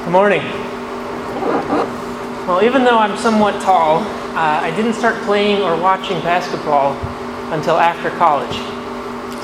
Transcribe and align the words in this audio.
Good 0.00 0.12
morning. 0.12 0.40
Well, 2.48 2.64
even 2.64 2.84
though 2.84 2.96
I'm 2.96 3.18
somewhat 3.18 3.60
tall, 3.60 3.98
uh, 3.98 4.60
I 4.64 4.72
didn't 4.74 4.94
start 4.94 5.14
playing 5.24 5.60
or 5.60 5.76
watching 5.76 6.18
basketball 6.22 6.96
until 7.52 7.76
after 7.76 8.08
college. 8.16 8.56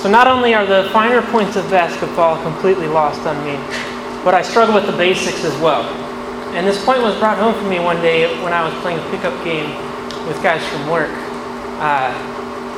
So 0.00 0.08
not 0.08 0.26
only 0.26 0.54
are 0.54 0.64
the 0.64 0.88
finer 0.94 1.20
points 1.20 1.56
of 1.56 1.68
basketball 1.68 2.42
completely 2.42 2.88
lost 2.88 3.20
on 3.26 3.36
me, 3.44 3.56
but 4.24 4.32
I 4.32 4.40
struggle 4.40 4.74
with 4.74 4.86
the 4.86 4.96
basics 4.96 5.44
as 5.44 5.52
well. 5.60 5.84
And 6.56 6.66
this 6.66 6.82
point 6.86 7.02
was 7.02 7.14
brought 7.18 7.36
home 7.36 7.52
for 7.62 7.68
me 7.68 7.78
one 7.78 8.00
day 8.00 8.24
when 8.42 8.54
I 8.54 8.64
was 8.64 8.72
playing 8.80 8.98
a 8.98 9.10
pickup 9.10 9.36
game 9.44 9.76
with 10.26 10.42
guys 10.42 10.66
from 10.68 10.88
work. 10.88 11.12
Uh, 11.84 12.16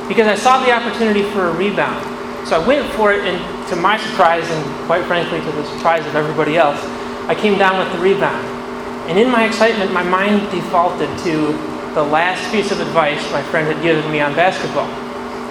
because 0.09 0.27
I 0.27 0.35
saw 0.35 0.63
the 0.65 0.73
opportunity 0.73 1.23
for 1.31 1.47
a 1.47 1.53
rebound. 1.53 2.03
So 2.45 2.59
I 2.61 2.67
went 2.67 2.91
for 2.95 3.13
it, 3.13 3.23
and 3.23 3.39
to 3.69 3.77
my 3.77 3.97
surprise, 3.97 4.43
and 4.51 4.85
quite 4.85 5.05
frankly 5.05 5.39
to 5.39 5.51
the 5.53 5.63
surprise 5.77 6.05
of 6.05 6.15
everybody 6.17 6.57
else, 6.57 6.98
I 7.29 7.35
came 7.35 7.59
down 7.59 7.77
with 7.77 7.93
the 7.93 7.99
rebound. 7.99 8.43
And 9.07 9.19
in 9.19 9.29
my 9.29 9.45
excitement, 9.45 9.93
my 9.93 10.01
mind 10.01 10.49
defaulted 10.49 11.09
to 11.19 11.53
the 11.93 12.01
last 12.01 12.51
piece 12.51 12.71
of 12.71 12.79
advice 12.79 13.21
my 13.31 13.43
friend 13.43 13.67
had 13.67 13.83
given 13.83 14.11
me 14.11 14.19
on 14.19 14.33
basketball. 14.33 14.89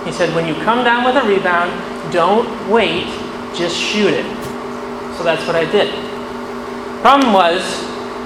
He 0.04 0.10
said, 0.10 0.34
When 0.34 0.48
you 0.48 0.54
come 0.64 0.82
down 0.82 1.04
with 1.04 1.14
a 1.14 1.24
rebound, 1.24 1.70
don't 2.12 2.48
wait, 2.68 3.06
just 3.54 3.76
shoot 3.76 4.12
it. 4.12 4.26
So 5.16 5.22
that's 5.22 5.46
what 5.46 5.54
I 5.54 5.70
did. 5.70 5.94
Problem 7.00 7.32
was 7.32 7.62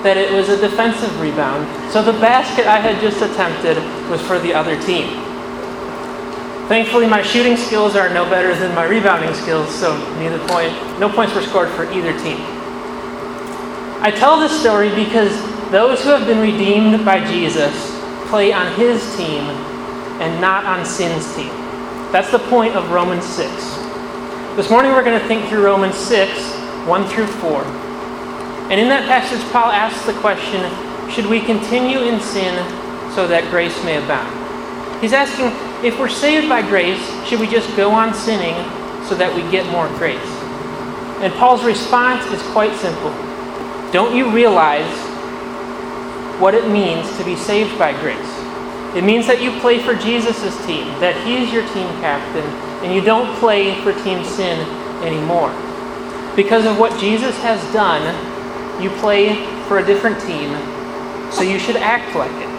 that 0.03 0.17
it 0.17 0.33
was 0.33 0.49
a 0.49 0.57
defensive 0.57 1.13
rebound, 1.21 1.69
so 1.93 2.03
the 2.03 2.19
basket 2.21 2.67
I 2.67 2.79
had 2.79 3.01
just 3.03 3.21
attempted 3.21 3.77
was 4.09 4.21
for 4.23 4.39
the 4.39 4.55
other 4.55 4.81
team. 4.83 5.09
Thankfully, 6.69 7.07
my 7.07 7.23
shooting 7.23 7.59
skills 7.59 7.97
are 7.97 8.09
no 8.09 8.25
better 8.25 8.55
than 8.55 8.75
my 8.75 8.85
rebounding 8.85 9.35
skills, 9.35 9.69
so 9.75 9.93
neither 10.19 10.39
point, 10.49 10.73
no 10.99 11.13
points 11.13 11.35
were 11.35 11.43
scored 11.43 11.69
for 11.71 11.85
either 11.93 12.19
team. 12.21 12.62
I 14.03 14.11
tell 14.11 14.41
this 14.41 14.59
story 14.59 14.89
because 14.89 15.31
those 15.71 16.03
who 16.03 16.09
have 16.09 16.27
been 16.27 16.41
redeemed 16.41 17.05
by 17.05 17.25
Jesus 17.25 17.73
play 18.31 18.53
on 18.53 18.75
his 18.75 19.01
team 19.17 19.45
and 20.19 20.41
not 20.41 20.65
on 20.65 20.85
sin's 20.85 21.33
team. 21.37 21.51
That's 22.11 22.33
the 22.33 22.41
point 22.41 22.75
of 22.75 22.91
Romans 22.91 23.25
6. 23.25 23.49
This 24.57 24.71
morning 24.71 24.91
we're 24.91 25.05
going 25.05 25.21
to 25.21 25.27
think 25.29 25.49
through 25.49 25.65
Romans 25.65 25.95
6, 25.95 26.29
1 26.85 27.09
through 27.11 27.29
4. 27.29 27.63
And 28.73 28.81
in 28.81 28.89
that 28.89 29.07
passage, 29.07 29.41
Paul 29.53 29.71
asks 29.71 30.05
the 30.05 30.15
question 30.15 30.69
should 31.09 31.27
we 31.27 31.39
continue 31.39 32.01
in 32.01 32.19
sin 32.19 32.59
so 33.15 33.29
that 33.29 33.49
grace 33.51 33.85
may 33.85 34.03
abound? 34.03 34.35
He's 35.01 35.13
asking 35.13 35.53
if 35.87 35.97
we're 36.01 36.09
saved 36.09 36.49
by 36.49 36.63
grace, 36.63 36.99
should 37.29 37.39
we 37.39 37.47
just 37.47 37.71
go 37.77 37.93
on 37.93 38.15
sinning 38.15 38.57
so 39.07 39.15
that 39.15 39.33
we 39.33 39.49
get 39.53 39.65
more 39.71 39.87
grace? 39.97 40.19
And 41.23 41.33
Paul's 41.35 41.63
response 41.63 42.27
is 42.33 42.43
quite 42.51 42.75
simple 42.81 43.15
don't 43.93 44.17
you 44.17 44.31
realize 44.31 44.91
what 46.41 46.55
it 46.55 46.67
means 46.71 47.15
to 47.19 47.25
be 47.25 47.37
saved 47.37 47.79
by 47.79 47.93
grace? 48.01 48.17
It 48.97 49.05
means 49.05 49.27
that 49.27 49.43
you 49.43 49.53
play 49.61 49.79
for 49.79 49.95
Jesus' 49.95 50.57
team, 50.65 50.87
that 51.01 51.15
He's 51.27 51.53
your 51.53 51.63
team 51.75 51.87
captain, 52.01 52.45
and 52.83 52.95
you 52.95 53.03
don't 53.03 53.37
play 53.37 53.79
for 53.83 53.93
Team 54.03 54.25
Sin 54.25 54.61
anymore. 55.05 55.53
Because 56.35 56.65
of 56.65 56.79
what 56.79 56.99
Jesus 56.99 57.37
has 57.43 57.61
done, 57.75 58.03
you 58.83 58.89
play 59.01 59.45
for 59.69 59.79
a 59.79 59.85
different 59.85 60.19
team, 60.23 60.57
so 61.31 61.43
you 61.43 61.59
should 61.59 61.77
act 61.77 62.17
like 62.17 62.33
it. 62.33 62.53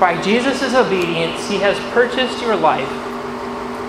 By 0.00 0.20
Jesus' 0.20 0.74
obedience, 0.74 1.48
He 1.48 1.58
has 1.58 1.78
purchased 1.94 2.42
your 2.42 2.56
life, 2.56 2.90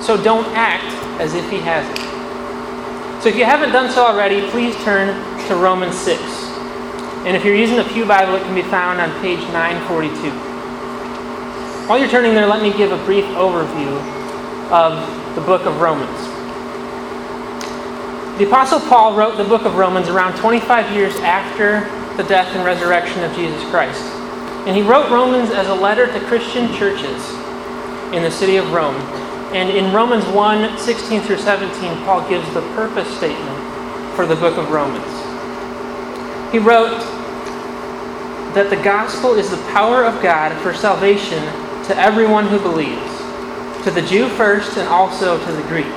so 0.04 0.16
don't 0.24 0.46
act 0.56 0.94
as 1.20 1.34
if 1.34 1.50
He 1.50 1.58
hasn't. 1.58 1.98
So 3.24 3.30
if 3.30 3.36
you 3.36 3.46
haven't 3.46 3.72
done 3.72 3.92
so 3.92 4.06
already, 4.06 4.48
please 4.52 4.76
turn 4.84 5.10
to 5.48 5.56
Romans 5.56 5.98
6. 5.98 6.22
And 7.26 7.36
if 7.36 7.44
you're 7.46 7.56
using 7.56 7.78
the 7.78 7.84
Pew 7.84 8.06
Bible, 8.06 8.36
it 8.36 8.44
can 8.44 8.56
be 8.56 8.62
found 8.64 9.02
on 9.02 9.10
page 9.22 9.40
942. 9.54 10.30
While 11.88 12.00
you're 12.00 12.10
turning 12.10 12.34
there, 12.34 12.48
let 12.48 12.62
me 12.62 12.76
give 12.76 12.92
a 12.92 13.04
brief 13.06 13.26
overview 13.36 13.94
of 14.72 15.36
the 15.36 15.42
book 15.42 15.66
of 15.66 15.82
Romans. 15.82 16.18
The 18.40 18.48
Apostle 18.48 18.80
Paul 18.82 19.16
wrote 19.16 19.38
the 19.38 19.44
book 19.44 19.66
of 19.66 19.76
Romans 19.76 20.10
around 20.10 20.36
25 20.38 20.96
years 20.96 21.16
after 21.18 21.82
the 22.18 22.24
death 22.24 22.54
and 22.56 22.66
resurrection 22.66 23.24
of 23.24 23.34
Jesus 23.34 23.64
Christ. 23.70 24.04
And 24.68 24.76
he 24.76 24.82
wrote 24.82 25.10
Romans 25.10 25.52
as 25.52 25.68
a 25.68 25.76
letter 25.76 26.08
to 26.08 26.20
Christian 26.28 26.74
churches 26.74 27.30
in 28.14 28.24
the 28.24 28.32
city 28.32 28.58
of 28.58 28.72
Rome. 28.72 28.96
And 29.54 29.70
in 29.70 29.94
Romans 29.94 30.26
1 30.26 30.78
16 30.78 31.22
through 31.22 31.38
17, 31.38 32.04
Paul 32.04 32.28
gives 32.28 32.52
the 32.54 32.62
purpose 32.74 33.08
statement 33.16 34.16
for 34.16 34.26
the 34.26 34.36
book 34.36 34.58
of 34.58 34.70
Romans. 34.72 35.15
He 36.56 36.60
wrote 36.60 37.02
that 38.56 38.70
the 38.70 38.82
gospel 38.82 39.34
is 39.34 39.50
the 39.50 39.62
power 39.74 40.06
of 40.06 40.24
God 40.24 40.58
for 40.64 40.74
salvation 40.74 41.44
to 41.84 41.98
everyone 41.98 42.48
who 42.48 42.60
believes, 42.60 43.12
to 43.84 43.92
the 43.92 44.02
Jew 44.02 44.30
first 44.30 44.78
and 44.78 44.88
also 44.88 45.38
to 45.38 45.52
the 45.52 45.62
Greek. 45.64 45.94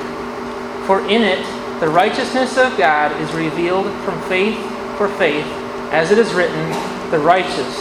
For 0.88 0.98
in 1.08 1.22
it, 1.22 1.46
the 1.78 1.88
righteousness 1.88 2.58
of 2.58 2.76
God 2.76 3.12
is 3.20 3.32
revealed 3.34 3.86
from 4.02 4.20
faith 4.22 4.58
for 4.96 5.08
faith, 5.10 5.46
as 5.92 6.10
it 6.10 6.18
is 6.18 6.34
written, 6.34 6.68
the 7.12 7.20
righteous 7.20 7.78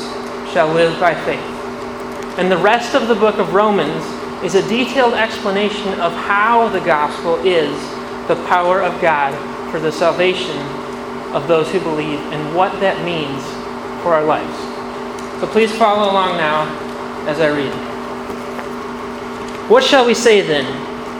shall 0.53 0.71
live 0.71 0.99
by 0.99 1.15
faith. 1.25 1.39
And 2.37 2.51
the 2.51 2.59
rest 2.59 2.93
of 2.93 3.07
the 3.07 3.15
book 3.15 3.39
of 3.39 3.55
Romans 3.55 4.05
is 4.43 4.53
a 4.53 4.69
detailed 4.69 5.15
explanation 5.15 5.99
of 5.99 6.13
how 6.13 6.69
the 6.69 6.81
gospel 6.81 7.37
is 7.37 7.75
the 8.27 8.35
power 8.47 8.83
of 8.83 9.01
God 9.01 9.33
for 9.71 9.79
the 9.79 9.91
salvation 9.91 10.76
of 11.33 11.47
those 11.47 11.71
who 11.71 11.79
believe 11.79 12.19
and 12.31 12.55
what 12.55 12.71
that 12.79 13.03
means 13.03 13.43
for 14.01 14.13
our 14.13 14.23
lives. 14.23 14.55
So 15.41 15.47
please 15.47 15.75
follow 15.75 16.11
along 16.11 16.37
now 16.37 16.65
as 17.27 17.39
I 17.39 17.49
read. 17.49 17.73
What 19.69 19.83
shall 19.83 20.05
we 20.05 20.13
say 20.13 20.41
then? 20.41 20.65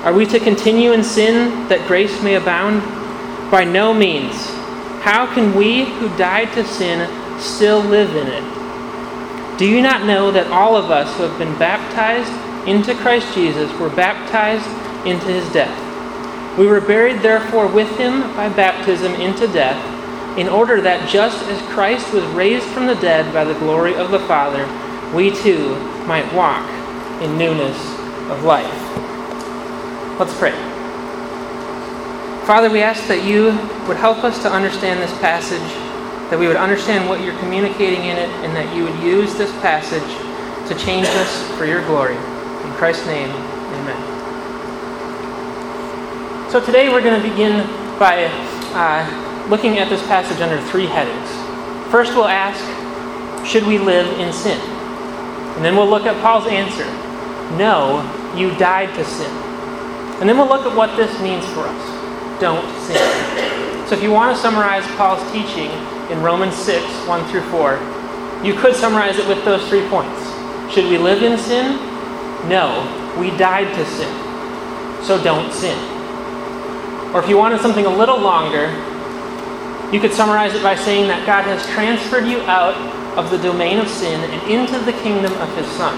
Are 0.06 0.14
we 0.14 0.26
to 0.28 0.40
continue 0.40 0.94
in 0.94 1.04
sin 1.04 1.68
that 1.68 1.86
grace 1.88 2.22
may 2.24 2.36
abound? 2.36 2.82
By 3.52 3.64
no 3.64 3.94
means. 3.94 4.34
How 5.02 5.32
can 5.34 5.54
we 5.54 5.86
who 5.86 6.10
died 6.18 6.54
to 6.54 6.66
sin 6.66 7.08
still 7.40 7.82
live 7.82 8.16
in 8.16 8.28
it? 8.28 9.60
Do 9.60 9.68
you 9.68 9.82
not 9.82 10.06
know 10.06 10.32
that 10.32 10.52
all 10.52 10.76
of 10.76 10.92
us 10.92 11.16
who 11.18 11.24
have 11.24 11.38
been 11.38 11.58
baptized 11.60 12.32
into 12.68 12.96
Christ 12.96 13.34
Jesus 13.34 13.72
were 13.80 13.90
baptized 13.90 14.68
into 15.06 15.26
his 15.28 15.48
death? 15.52 15.78
We 16.58 16.68
were 16.68 16.82
buried 16.82 17.20
therefore 17.20 17.68
with 17.68 17.90
him 17.98 18.22
by 18.36 18.50
baptism 18.50 19.14
into 19.16 19.48
death 19.48 19.97
in 20.38 20.48
order 20.48 20.80
that 20.82 21.10
just 21.10 21.44
as 21.50 21.60
Christ 21.74 22.14
was 22.14 22.24
raised 22.28 22.68
from 22.68 22.86
the 22.86 22.96
dead 22.96 23.34
by 23.34 23.44
the 23.44 23.56
glory 23.56 23.96
of 23.96 24.12
the 24.12 24.20
Father, 24.20 24.66
we 25.14 25.36
too 25.36 25.76
might 26.06 26.32
walk 26.32 26.70
in 27.24 27.38
newness 27.38 27.78
of 28.30 28.44
life. 28.44 28.72
Let's 30.20 30.38
pray. 30.38 30.54
Father, 32.46 32.70
we 32.70 32.82
ask 32.82 33.08
that 33.08 33.26
you 33.26 33.46
would 33.88 33.98
help 33.98 34.24
us 34.24 34.42
to 34.44 34.52
understand 34.52 35.02
this 35.02 35.12
passage, 35.20 35.60
that 36.30 36.38
we 36.38 36.48
would 36.48 36.56
understand 36.56 37.10
what 37.10 37.22
you're 37.22 37.38
communicating 37.40 38.06
in 38.06 38.18
it, 38.18 38.30
and 38.46 38.56
that 38.56 38.76
you 38.76 38.84
would 38.84 39.00
use 39.00 39.36
this 39.36 39.52
passage 39.60 40.08
to 40.70 40.76
change 40.86 41.08
us 41.08 41.58
for 41.58 41.66
your 41.66 41.84
glory. 41.88 42.16
In 42.16 42.72
Christ's 42.74 43.08
name, 43.08 43.30
amen. 43.32 44.02
So 46.52 46.64
today 46.64 46.90
we're 46.90 47.02
going 47.02 47.22
to 47.22 47.28
begin 47.28 47.66
by 47.98 48.26
uh, 48.74 49.27
looking 49.50 49.78
at 49.80 49.90
this 49.90 50.02
passage 50.08 50.42
under 50.42 50.62
three 50.70 50.86
headings. 50.86 51.30
First, 51.92 52.16
we'll 52.16 52.28
ask, 52.28 52.60
should 53.46 53.66
we 53.66 53.78
live 53.78 54.20
in 54.20 54.34
sin? 54.34 54.60
And 55.56 55.66
then 55.66 55.76
we'll 55.76 55.90
look 55.90 56.06
at 56.06 56.22
Paul's 56.22 56.48
answer 56.48 56.86
no, 57.56 58.04
you 58.36 58.54
died 58.58 58.94
to 58.96 59.06
sin. 59.06 59.32
And 60.20 60.28
then 60.28 60.38
we'll 60.38 60.50
look 60.50 60.66
at 60.66 60.76
what 60.76 60.96
this 60.98 61.18
means 61.22 61.46
for 61.54 61.62
us. 61.62 62.42
Don't 62.42 62.68
sin. 62.82 62.98
So 63.88 63.96
if 63.96 64.04
you 64.04 64.12
want 64.12 64.36
to 64.36 64.42
summarize 64.42 64.86
Paul's 64.98 65.24
teaching 65.32 65.72
in 66.12 66.22
Romans 66.22 66.56
6, 66.56 66.84
1 67.08 67.26
through 67.32 67.44
4, 67.50 67.80
you 68.44 68.54
could 68.54 68.76
summarize 68.76 69.18
it 69.18 69.28
with 69.28 69.44
those 69.46 69.66
three 69.70 69.88
points. 69.88 70.20
Should 70.74 70.86
we 70.86 70.98
live 70.98 71.24
in 71.24 71.38
sin? 71.38 71.78
No, 72.50 72.84
we 73.18 73.32
died 73.38 73.74
to 73.76 73.86
sin. 73.86 74.14
So 75.04 75.22
don't 75.24 75.52
sin. 75.54 75.78
Or 77.14 77.24
if 77.24 77.30
you 77.30 77.38
wanted 77.38 77.62
something 77.62 77.86
a 77.86 77.96
little 77.96 78.20
longer, 78.20 78.68
you 79.92 80.00
could 80.00 80.12
summarize 80.12 80.54
it 80.54 80.62
by 80.62 80.76
saying 80.76 81.08
that 81.08 81.26
God 81.26 81.44
has 81.44 81.66
transferred 81.68 82.28
you 82.28 82.42
out 82.42 82.76
of 83.18 83.32
the 83.32 83.38
domain 83.38 83.80
of 83.80 83.88
sin 83.88 84.20
and 84.20 84.52
into 84.52 84.78
the 84.84 84.92
kingdom 85.00 85.32
of 85.40 85.50
His 85.56 85.68
Son. 85.80 85.96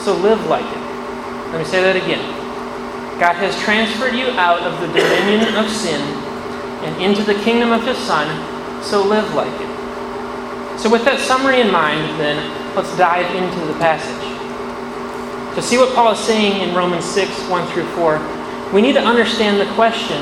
So 0.00 0.16
live 0.16 0.40
like 0.46 0.64
it. 0.64 0.82
Let 1.52 1.58
me 1.58 1.64
say 1.64 1.82
that 1.82 1.96
again. 1.96 2.24
God 3.20 3.36
has 3.36 3.52
transferred 3.60 4.16
you 4.16 4.32
out 4.40 4.62
of 4.62 4.80
the 4.80 4.86
dominion 4.88 5.54
of 5.56 5.68
sin 5.68 6.00
and 6.80 7.02
into 7.02 7.22
the 7.22 7.34
kingdom 7.44 7.72
of 7.72 7.84
His 7.84 7.98
Son. 7.98 8.24
So 8.82 9.04
live 9.04 9.34
like 9.34 9.52
it. 9.60 9.70
So, 10.80 10.88
with 10.88 11.04
that 11.04 11.20
summary 11.20 11.60
in 11.60 11.70
mind, 11.70 12.18
then, 12.18 12.40
let's 12.74 12.88
dive 12.96 13.28
into 13.36 13.60
the 13.68 13.76
passage. 13.76 14.24
To 15.54 15.60
see 15.60 15.76
what 15.76 15.94
Paul 15.94 16.12
is 16.12 16.18
saying 16.20 16.62
in 16.66 16.74
Romans 16.74 17.04
6 17.04 17.28
1 17.52 17.68
through 17.68 17.84
4, 18.00 18.16
we 18.72 18.80
need 18.80 18.94
to 18.94 19.04
understand 19.04 19.60
the 19.60 19.68
question 19.74 20.16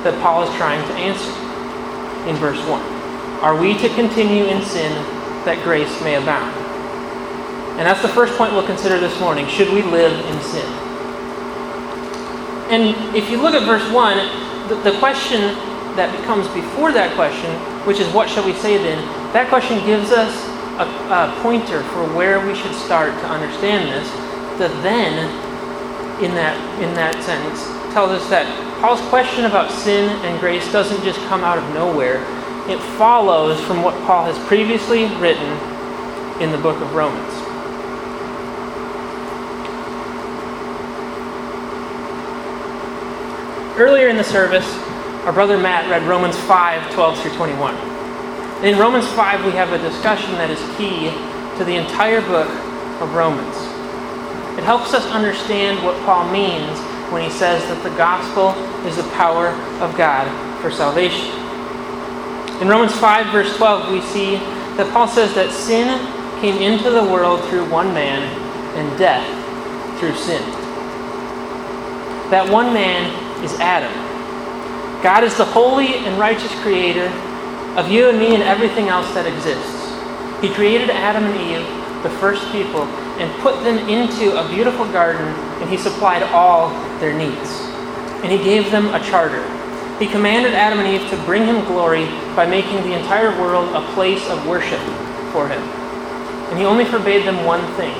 that 0.00 0.16
Paul 0.22 0.48
is 0.48 0.56
trying 0.56 0.80
to 0.88 0.94
answer 0.96 1.28
in 2.26 2.36
verse 2.36 2.60
1. 2.68 2.80
Are 3.40 3.56
we 3.58 3.76
to 3.78 3.88
continue 3.94 4.44
in 4.44 4.62
sin 4.62 4.92
that 5.44 5.62
grace 5.64 5.90
may 6.02 6.16
abound? 6.16 6.54
And 7.78 7.86
that's 7.88 8.02
the 8.02 8.08
first 8.08 8.36
point 8.36 8.52
we'll 8.52 8.66
consider 8.66 8.98
this 8.98 9.18
morning. 9.20 9.48
Should 9.48 9.72
we 9.72 9.82
live 9.82 10.12
in 10.12 10.40
sin? 10.42 10.66
And 12.70 13.16
if 13.16 13.30
you 13.30 13.40
look 13.40 13.54
at 13.54 13.64
verse 13.64 13.90
1, 13.90 14.68
the, 14.68 14.76
the 14.90 14.98
question 14.98 15.40
that 15.96 16.14
becomes 16.20 16.46
before 16.48 16.92
that 16.92 17.14
question, 17.16 17.50
which 17.86 17.98
is 17.98 18.06
what 18.12 18.28
shall 18.28 18.44
we 18.44 18.52
say 18.54 18.76
then, 18.76 19.00
that 19.32 19.48
question 19.48 19.84
gives 19.86 20.12
us 20.12 20.30
a, 20.78 20.84
a 20.84 21.34
pointer 21.42 21.82
for 21.90 22.04
where 22.14 22.44
we 22.46 22.54
should 22.54 22.74
start 22.74 23.12
to 23.12 23.26
understand 23.26 23.88
this. 23.88 24.08
The 24.60 24.68
then 24.82 25.28
in 26.22 26.34
that 26.36 26.56
in 26.84 26.92
that 26.94 27.16
sentence 27.24 27.64
tells 27.92 28.10
us 28.12 28.28
that 28.28 28.44
Paul's 28.80 29.06
question 29.10 29.44
about 29.44 29.70
sin 29.70 30.08
and 30.24 30.40
grace 30.40 30.72
doesn't 30.72 31.04
just 31.04 31.20
come 31.28 31.44
out 31.44 31.58
of 31.58 31.74
nowhere. 31.74 32.16
It 32.66 32.80
follows 32.96 33.60
from 33.66 33.82
what 33.82 33.94
Paul 34.06 34.24
has 34.24 34.38
previously 34.46 35.04
written 35.16 35.52
in 36.40 36.50
the 36.50 36.56
book 36.56 36.80
of 36.80 36.94
Romans. 36.94 37.30
Earlier 43.78 44.08
in 44.08 44.16
the 44.16 44.24
service, 44.24 44.66
our 45.26 45.32
brother 45.34 45.58
Matt 45.58 45.90
read 45.90 46.02
Romans 46.04 46.38
5 46.38 46.90
12 46.94 47.20
through 47.20 47.32
21. 47.32 47.74
In 48.64 48.78
Romans 48.78 49.06
5, 49.08 49.44
we 49.44 49.52
have 49.52 49.72
a 49.72 49.78
discussion 49.78 50.32
that 50.32 50.48
is 50.48 50.58
key 50.78 51.10
to 51.58 51.64
the 51.66 51.76
entire 51.76 52.22
book 52.22 52.48
of 53.02 53.14
Romans. 53.14 53.56
It 54.58 54.64
helps 54.64 54.94
us 54.94 55.04
understand 55.06 55.84
what 55.84 56.02
Paul 56.06 56.32
means 56.32 56.78
when 57.10 57.22
he 57.22 57.30
says 57.30 57.62
that 57.68 57.82
the 57.82 57.96
gospel 57.96 58.50
is 58.86 58.96
the 58.96 59.08
power 59.14 59.48
of 59.82 59.96
God 59.96 60.26
for 60.62 60.70
salvation. 60.70 61.26
In 62.60 62.68
Romans 62.68 62.94
5, 62.94 63.32
verse 63.32 63.56
12, 63.56 63.92
we 63.92 64.00
see 64.02 64.36
that 64.76 64.90
Paul 64.92 65.08
says 65.08 65.34
that 65.34 65.50
sin 65.50 65.98
came 66.40 66.60
into 66.62 66.90
the 66.90 67.02
world 67.02 67.42
through 67.48 67.68
one 67.70 67.92
man 67.92 68.22
and 68.76 68.98
death 68.98 69.26
through 69.98 70.14
sin. 70.14 70.42
That 72.30 72.48
one 72.48 72.72
man 72.72 73.10
is 73.42 73.52
Adam. 73.60 73.92
God 75.02 75.24
is 75.24 75.36
the 75.36 75.44
holy 75.44 75.96
and 76.04 76.18
righteous 76.18 76.52
creator 76.60 77.06
of 77.76 77.90
you 77.90 78.08
and 78.08 78.18
me 78.18 78.34
and 78.34 78.42
everything 78.42 78.88
else 78.88 79.12
that 79.14 79.26
exists. 79.26 79.80
He 80.42 80.52
created 80.52 80.90
Adam 80.90 81.24
and 81.24 81.36
Eve, 81.40 82.02
the 82.02 82.10
first 82.20 82.44
people, 82.52 82.86
and 83.20 83.30
put 83.42 83.62
them 83.62 83.78
into 83.88 84.32
a 84.40 84.48
beautiful 84.48 84.90
garden, 84.90 85.26
and 85.60 85.68
he 85.68 85.76
supplied 85.76 86.22
all 86.22 86.70
their 87.00 87.12
needs. 87.12 87.60
And 88.24 88.32
he 88.32 88.38
gave 88.38 88.70
them 88.70 88.94
a 88.94 89.00
charter. 89.04 89.44
He 89.98 90.06
commanded 90.06 90.54
Adam 90.54 90.78
and 90.78 90.88
Eve 90.88 91.10
to 91.10 91.16
bring 91.24 91.44
him 91.44 91.62
glory 91.66 92.06
by 92.34 92.46
making 92.46 92.76
the 92.88 92.98
entire 92.98 93.30
world 93.38 93.74
a 93.74 93.86
place 93.92 94.26
of 94.30 94.46
worship 94.46 94.80
for 95.32 95.46
him. 95.46 95.60
And 96.48 96.58
he 96.58 96.64
only 96.64 96.86
forbade 96.86 97.26
them 97.26 97.44
one 97.44 97.60
thing 97.74 97.94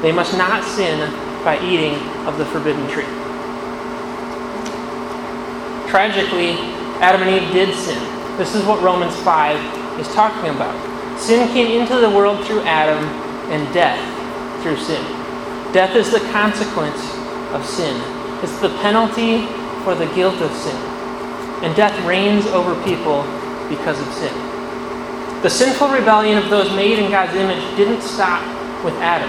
they 0.00 0.12
must 0.12 0.36
not 0.36 0.64
sin 0.64 1.10
by 1.44 1.58
eating 1.64 1.94
of 2.26 2.36
the 2.36 2.44
forbidden 2.46 2.86
tree. 2.88 3.04
Tragically, 5.88 6.52
Adam 7.00 7.22
and 7.22 7.30
Eve 7.30 7.52
did 7.52 7.74
sin. 7.74 8.02
This 8.36 8.54
is 8.54 8.64
what 8.64 8.82
Romans 8.82 9.14
5 9.16 10.00
is 10.00 10.08
talking 10.08 10.50
about. 10.50 10.74
Sin 11.18 11.48
came 11.52 11.80
into 11.80 11.96
the 11.96 12.10
world 12.10 12.44
through 12.46 12.62
Adam, 12.62 13.04
and 13.50 13.72
death 13.74 14.00
through 14.62 14.76
sin. 14.76 15.02
Death 15.72 15.96
is 15.96 16.10
the 16.10 16.20
consequence 16.30 17.02
of 17.52 17.64
sin, 17.64 18.00
it's 18.42 18.58
the 18.60 18.70
penalty 18.80 19.46
for 19.84 19.94
the 19.94 20.06
guilt 20.14 20.40
of 20.40 20.52
sin. 20.52 20.76
And 21.62 21.74
death 21.76 21.98
reigns 22.04 22.46
over 22.46 22.74
people 22.84 23.22
because 23.68 24.00
of 24.00 24.12
sin. 24.14 24.34
The 25.42 25.50
sinful 25.50 25.88
rebellion 25.88 26.38
of 26.38 26.48
those 26.48 26.74
made 26.74 26.98
in 26.98 27.10
God's 27.10 27.34
image 27.34 27.62
didn't 27.76 28.00
stop 28.02 28.42
with 28.84 28.94
Adam. 28.94 29.28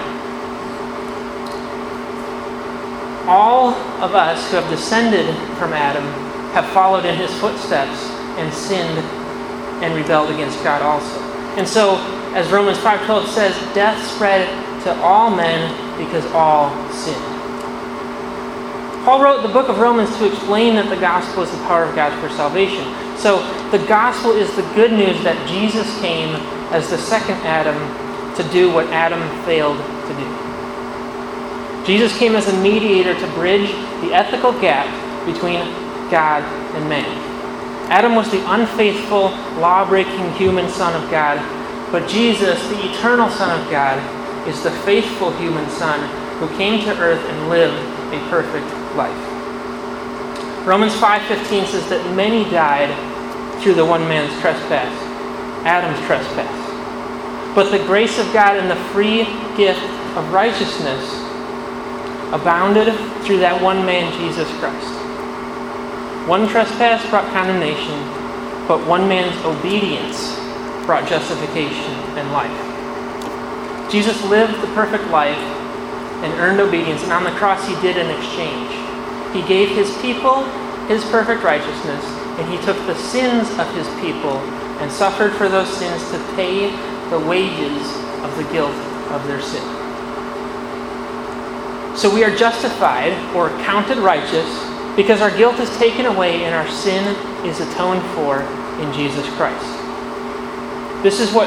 All 3.27 3.73
of 4.01 4.15
us 4.15 4.49
who 4.49 4.57
have 4.57 4.69
descended 4.69 5.25
from 5.57 5.73
Adam 5.73 6.03
have 6.53 6.65
followed 6.69 7.05
in 7.05 7.15
his 7.15 7.33
footsteps 7.39 7.99
and 8.37 8.53
sinned 8.53 8.99
and 9.83 9.93
rebelled 9.93 10.29
against 10.29 10.63
God 10.63 10.81
also. 10.81 11.19
And 11.57 11.67
so, 11.67 11.95
as 12.35 12.51
Romans 12.51 12.77
5:12 12.79 13.27
says, 13.27 13.55
death 13.73 13.97
spread 14.05 14.45
to 14.83 14.93
all 15.01 15.31
men 15.31 15.71
because 15.97 16.25
all 16.33 16.69
sinned. 16.91 17.35
Paul 19.05 19.23
wrote 19.23 19.41
the 19.41 19.53
book 19.53 19.69
of 19.69 19.79
Romans 19.79 20.15
to 20.17 20.27
explain 20.27 20.75
that 20.75 20.89
the 20.89 20.99
gospel 20.99 21.43
is 21.43 21.51
the 21.51 21.57
power 21.65 21.85
of 21.85 21.95
God 21.95 22.11
for 22.19 22.29
salvation. 22.35 22.83
So, 23.17 23.39
the 23.71 23.77
gospel 23.87 24.31
is 24.31 24.53
the 24.55 24.63
good 24.73 24.91
news 24.91 25.23
that 25.23 25.37
Jesus 25.47 25.87
came 26.01 26.35
as 26.73 26.89
the 26.89 26.97
second 26.97 27.37
Adam 27.45 27.77
to 28.35 28.43
do 28.51 28.71
what 28.71 28.87
Adam 28.87 29.21
failed 29.45 29.77
to 29.77 30.13
do. 30.13 31.85
Jesus 31.85 32.17
came 32.17 32.35
as 32.35 32.47
a 32.47 32.61
mediator 32.61 33.13
to 33.13 33.27
bridge 33.33 33.71
the 34.01 34.13
ethical 34.13 34.51
gap 34.59 34.89
between 35.25 35.59
God 36.11 36.43
and 36.75 36.89
man. 36.89 37.05
Adam 37.89 38.15
was 38.15 38.29
the 38.31 38.43
unfaithful, 38.51 39.29
law 39.61 39.87
breaking 39.87 40.31
human 40.33 40.67
Son 40.69 40.99
of 41.01 41.09
God, 41.11 41.37
but 41.95 42.09
Jesus, 42.09 42.61
the 42.67 42.91
eternal 42.91 43.29
Son 43.29 43.57
of 43.57 43.71
God, 43.71 43.97
is 44.49 44.61
the 44.63 44.71
faithful 44.83 45.31
human 45.37 45.69
Son 45.69 45.97
who 46.39 46.57
came 46.57 46.83
to 46.83 46.91
earth 46.99 47.23
and 47.29 47.47
lived 47.47 47.73
a 48.13 48.19
perfect 48.29 48.67
life. 48.97 50.67
Romans 50.67 50.93
5:15 50.95 51.65
says 51.65 51.87
that 51.87 52.05
many 52.13 52.43
died 52.51 52.91
through 53.61 53.75
the 53.75 53.85
one 53.85 54.05
man's 54.09 54.37
trespass, 54.41 54.91
Adam's 55.63 56.05
trespass. 56.05 57.55
But 57.55 57.71
the 57.71 57.79
grace 57.85 58.19
of 58.19 58.27
God 58.33 58.57
and 58.57 58.69
the 58.69 58.83
free 58.91 59.23
gift 59.55 59.79
of 60.17 60.33
righteousness 60.33 61.01
abounded 62.33 62.93
through 63.23 63.39
that 63.39 63.61
one 63.61 63.85
man, 63.85 64.11
Jesus 64.19 64.51
Christ. 64.59 64.91
One 66.27 66.45
trespass 66.49 67.09
brought 67.09 67.31
condemnation, 67.31 68.03
but 68.67 68.85
one 68.85 69.07
man's 69.07 69.37
obedience 69.45 70.43
brought 70.85 71.07
justification 71.07 71.93
and 72.17 72.31
life. 72.31 73.91
Jesus 73.91 74.21
lived 74.25 74.61
the 74.61 74.73
perfect 74.73 75.05
life 75.09 75.37
and 76.23 76.33
earned 76.39 76.59
obedience, 76.59 77.03
and 77.03 77.11
on 77.11 77.23
the 77.23 77.31
cross 77.31 77.67
he 77.67 77.75
did 77.81 77.97
an 77.97 78.09
exchange. 78.17 78.71
He 79.35 79.41
gave 79.47 79.69
his 79.69 79.95
people 80.01 80.43
his 80.87 81.03
perfect 81.05 81.43
righteousness, 81.43 82.03
and 82.39 82.51
he 82.51 82.57
took 82.65 82.77
the 82.85 82.95
sins 82.95 83.49
of 83.59 83.67
his 83.75 83.87
people 83.99 84.37
and 84.79 84.91
suffered 84.91 85.33
for 85.33 85.49
those 85.49 85.69
sins 85.77 86.01
to 86.11 86.17
pay 86.35 86.69
the 87.09 87.19
wages 87.19 87.85
of 88.23 88.35
the 88.37 88.43
guilt 88.51 88.75
of 89.11 89.25
their 89.27 89.41
sin. 89.41 89.63
So 91.95 92.13
we 92.13 92.23
are 92.23 92.35
justified 92.35 93.13
or 93.35 93.49
counted 93.63 93.97
righteous 93.97 94.49
because 94.95 95.21
our 95.21 95.35
guilt 95.35 95.59
is 95.59 95.69
taken 95.77 96.05
away 96.05 96.43
and 96.43 96.53
our 96.53 96.67
sin 96.67 97.15
is 97.45 97.61
atoned 97.61 98.03
for 98.15 98.41
in 98.81 98.91
Jesus 98.93 99.27
Christ. 99.35 99.84
This 101.05 101.19
is 101.19 101.31
what 101.33 101.45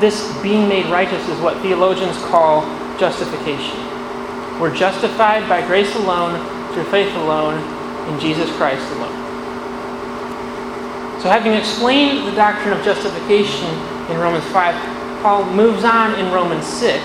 this 0.00 0.30
being 0.42 0.68
made 0.68 0.86
righteous 0.92 1.28
is 1.28 1.40
what 1.40 1.60
theologians 1.60 2.16
call 2.26 2.62
justification. 3.00 3.76
We're 4.60 4.72
justified 4.72 5.48
by 5.48 5.66
grace 5.66 5.92
alone, 5.96 6.38
through 6.72 6.84
faith 6.84 7.12
alone, 7.16 7.58
in 8.08 8.20
Jesus 8.20 8.48
Christ 8.56 8.88
alone. 8.92 9.10
So, 11.20 11.28
having 11.28 11.54
explained 11.54 12.28
the 12.28 12.36
doctrine 12.36 12.72
of 12.72 12.84
justification 12.84 13.66
in 14.08 14.18
Romans 14.18 14.44
5, 14.52 15.20
Paul 15.20 15.52
moves 15.52 15.82
on 15.82 16.16
in 16.20 16.32
Romans 16.32 16.64
6 16.64 17.04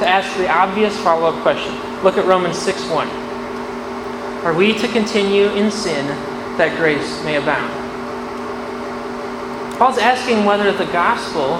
to 0.00 0.06
ask 0.06 0.36
the 0.36 0.50
obvious 0.50 0.94
follow 1.00 1.34
up 1.34 1.42
question. 1.42 1.72
Look 2.04 2.18
at 2.18 2.26
Romans 2.26 2.58
6 2.58 2.90
1. 2.90 3.08
Are 4.44 4.52
we 4.52 4.78
to 4.78 4.88
continue 4.88 5.46
in 5.52 5.70
sin 5.70 6.06
that 6.58 6.76
grace 6.76 7.24
may 7.24 7.36
abound? 7.36 7.81
Paul's 9.82 9.98
asking 9.98 10.44
whether 10.44 10.70
the 10.70 10.86
gospel 10.92 11.58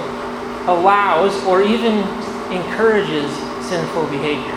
allows 0.71 1.43
or 1.43 1.61
even 1.61 1.99
encourages 2.55 3.29
sinful 3.67 4.07
behavior. 4.07 4.55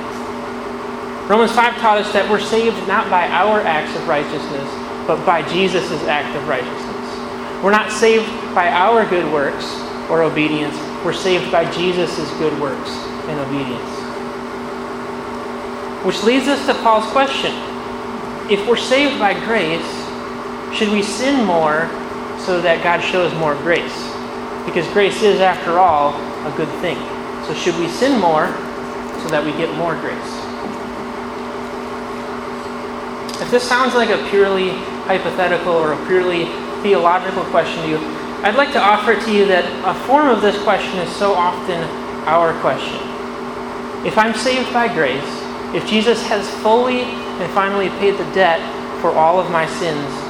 Romans 1.26 1.50
5 1.50 1.74
taught 1.78 1.98
us 1.98 2.12
that 2.12 2.30
we're 2.30 2.38
saved 2.38 2.76
not 2.86 3.10
by 3.10 3.26
our 3.26 3.60
acts 3.62 3.90
of 3.96 4.06
righteousness, 4.06 4.70
but 5.08 5.18
by 5.26 5.42
Jesus' 5.50 5.90
act 6.04 6.30
of 6.36 6.46
righteousness. 6.46 7.60
We're 7.60 7.72
not 7.72 7.90
saved 7.90 8.30
by 8.54 8.70
our 8.70 9.04
good 9.04 9.26
works 9.32 9.66
or 10.10 10.22
obedience, 10.22 10.78
we're 11.04 11.12
saved 11.12 11.50
by 11.50 11.68
Jesus' 11.72 12.30
good 12.38 12.56
works 12.60 12.90
and 13.26 13.40
obedience. 13.50 13.90
Which 16.06 16.22
leads 16.22 16.46
us 16.46 16.64
to 16.66 16.74
Paul's 16.84 17.10
question 17.10 17.50
if 18.48 18.64
we're 18.68 18.76
saved 18.76 19.18
by 19.18 19.34
grace, 19.34 19.90
should 20.72 20.90
we 20.90 21.02
sin 21.02 21.44
more 21.44 21.90
so 22.38 22.60
that 22.60 22.82
God 22.82 23.00
shows 23.00 23.32
more 23.34 23.54
grace? 23.54 23.96
Because 24.64 24.86
grace 24.92 25.22
is, 25.22 25.40
after 25.40 25.78
all, 25.78 26.14
a 26.46 26.54
good 26.56 26.68
thing. 26.80 26.96
So, 27.46 27.54
should 27.54 27.76
we 27.78 27.88
sin 27.88 28.20
more 28.20 28.46
so 29.22 29.28
that 29.28 29.44
we 29.44 29.52
get 29.52 29.74
more 29.76 29.94
grace? 29.94 30.32
If 33.40 33.50
this 33.50 33.62
sounds 33.62 33.94
like 33.94 34.10
a 34.10 34.28
purely 34.30 34.70
hypothetical 35.06 35.72
or 35.72 35.92
a 35.92 36.06
purely 36.06 36.46
theological 36.82 37.44
question 37.44 37.82
to 37.82 37.88
you, 37.88 37.98
I'd 38.42 38.56
like 38.56 38.72
to 38.72 38.80
offer 38.80 39.14
to 39.14 39.32
you 39.32 39.46
that 39.46 39.64
a 39.84 39.94
form 40.06 40.28
of 40.28 40.42
this 40.42 40.60
question 40.62 40.98
is 40.98 41.14
so 41.16 41.34
often 41.34 41.82
our 42.26 42.58
question. 42.60 43.00
If 44.06 44.18
I'm 44.18 44.34
saved 44.34 44.72
by 44.72 44.88
grace, 44.92 45.24
if 45.74 45.86
Jesus 45.86 46.24
has 46.26 46.48
fully 46.62 47.02
and 47.02 47.52
finally 47.52 47.88
paid 48.00 48.18
the 48.18 48.30
debt 48.32 48.60
for 49.00 49.10
all 49.10 49.38
of 49.38 49.50
my 49.50 49.66
sins, 49.66 50.25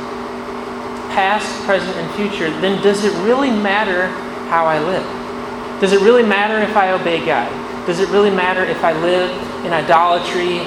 past, 1.17 1.49
present, 1.65 1.97
and 1.97 2.15
future, 2.15 2.51
then 2.61 2.77
does 2.83 3.03
it 3.03 3.13
really 3.25 3.49
matter 3.49 4.07
how 4.53 4.67
I 4.67 4.79
live? 4.79 5.81
Does 5.81 5.95
it 5.95 6.03
really 6.03 6.23
matter 6.23 6.61
if 6.61 6.77
I 6.77 6.93
obey 6.93 7.25
God? 7.25 7.49
Does 7.87 8.01
it 8.01 8.11
really 8.11 8.31
matter 8.31 8.63
if 8.65 8.85
I 8.85 8.93
live 9.01 9.33
in 9.65 9.73
idolatry? 9.73 10.61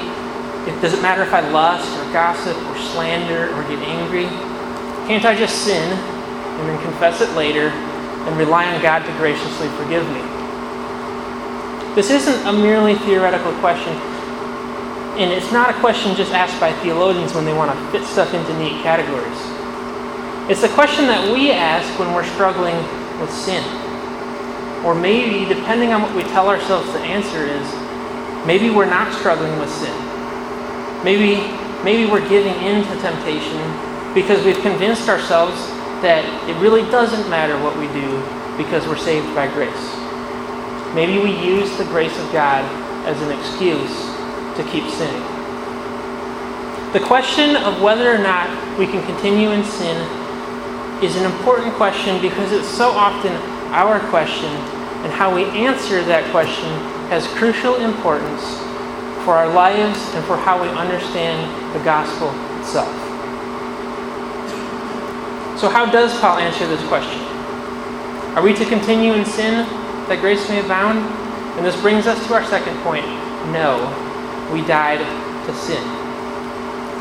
If, 0.65 0.82
does 0.82 0.94
it 0.94 1.03
matter 1.03 1.22
if 1.22 1.34
I 1.34 1.48
lust 1.51 1.86
or 2.00 2.12
gossip 2.12 2.58
or 2.58 2.75
slander 2.77 3.53
or 3.53 3.62
get 3.70 3.77
angry? 3.86 4.25
Can't 5.06 5.24
I 5.24 5.38
just 5.38 5.63
sin 5.63 5.94
and 5.94 6.68
then 6.68 6.82
confess 6.82 7.22
it 7.22 7.29
later 7.36 7.70
and 7.70 8.36
rely 8.36 8.65
on 8.74 8.82
God 8.82 9.06
to 9.06 9.12
graciously 9.18 9.70
forgive 9.77 10.01
me? 10.10 10.22
This 11.94 12.10
isn't 12.10 12.48
a 12.48 12.53
merely 12.53 12.96
theoretical 12.96 13.53
question, 13.60 13.94
and 15.13 15.32
it's 15.32 15.51
not 15.51 15.70
a 15.70 15.79
question 15.79 16.15
just 16.15 16.34
asked 16.34 16.60
by 16.60 16.74
theologians 16.82 17.36
when 17.36 17.46
they 17.46 17.53
want 17.53 17.70
to 17.70 17.91
fit 17.91 18.08
stuff 18.08 18.34
into 18.34 18.58
neat 18.58 18.82
categories. 18.82 19.58
It's 20.50 20.62
the 20.62 20.70
question 20.70 21.06
that 21.06 21.32
we 21.32 21.51
ask 21.51 21.86
when 22.00 22.12
we're 22.12 22.25
struggling 22.25 22.74
with 23.22 23.29
sin. 23.29 23.62
Or 24.84 24.96
maybe, 24.96 25.46
depending 25.46 25.94
on 25.94 26.01
what 26.01 26.15
we 26.15 26.24
tell 26.24 26.50
ourselves 26.50 26.91
the 26.91 27.06
answer 27.06 27.46
is, 27.46 27.68
maybe 28.48 28.74
we're 28.74 28.89
not 28.89 29.13
struggling 29.13 29.53
with 29.60 29.70
sin. 29.70 29.94
Maybe, 31.06 31.38
maybe 31.86 32.10
we're 32.10 32.27
giving 32.27 32.58
in 32.65 32.82
to 32.82 32.96
temptation 32.98 33.62
because 34.18 34.44
we've 34.44 34.58
convinced 34.65 35.08
ourselves 35.08 35.53
that 36.01 36.25
it 36.50 36.58
really 36.58 36.82
doesn't 36.89 37.29
matter 37.29 37.53
what 37.62 37.77
we 37.77 37.86
do 37.94 38.10
because 38.58 38.88
we're 38.88 38.98
saved 38.98 39.29
by 39.36 39.46
grace. 39.53 39.86
Maybe 40.98 41.22
we 41.22 41.29
use 41.46 41.70
the 41.77 41.86
grace 41.94 42.18
of 42.18 42.25
God 42.34 42.65
as 43.06 43.22
an 43.22 43.29
excuse 43.38 43.94
to 44.58 44.65
keep 44.74 44.89
sinning. 44.98 45.22
The 46.89 47.06
question 47.06 47.56
of 47.56 47.84
whether 47.84 48.10
or 48.10 48.18
not 48.18 48.50
we 48.79 48.88
can 48.88 49.06
continue 49.06 49.51
in 49.51 49.63
sin 49.63 50.18
is 51.01 51.15
an 51.15 51.25
important 51.25 51.74
question 51.75 52.22
because 52.22 52.51
it's 52.51 52.68
so 52.68 52.89
often 52.91 53.32
our 53.72 54.00
question, 54.10 54.50
and 55.03 55.13
how 55.13 55.34
we 55.34 55.46
answer 55.46 56.03
that 56.03 56.29
question 56.32 56.70
has 57.10 57.27
crucial 57.27 57.75
importance 57.75 58.44
for 59.24 59.36
our 59.36 59.48
lives 59.48 60.00
and 60.15 60.25
for 60.25 60.36
how 60.38 60.62
we 60.62 60.68
understand 60.70 61.39
the 61.75 61.84
gospel 61.84 62.29
itself. 62.60 62.89
So, 65.60 65.70
how 65.70 65.89
does 65.91 66.18
Paul 66.20 66.39
answer 66.39 66.65
this 66.68 66.86
question? 66.88 67.20
Are 68.36 68.41
we 68.41 68.53
to 68.53 68.65
continue 68.65 69.13
in 69.13 69.25
sin 69.25 69.65
that 70.08 70.20
grace 70.22 70.48
may 70.50 70.60
abound? 70.63 71.00
And 71.58 71.65
this 71.65 71.79
brings 71.82 72.08
us 72.08 72.25
to 72.27 72.34
our 72.34 72.46
second 72.46 72.77
point 72.84 73.06
no, 73.51 73.79
we 74.53 74.62
died 74.65 75.00
to 75.46 75.53
sin. 75.56 75.84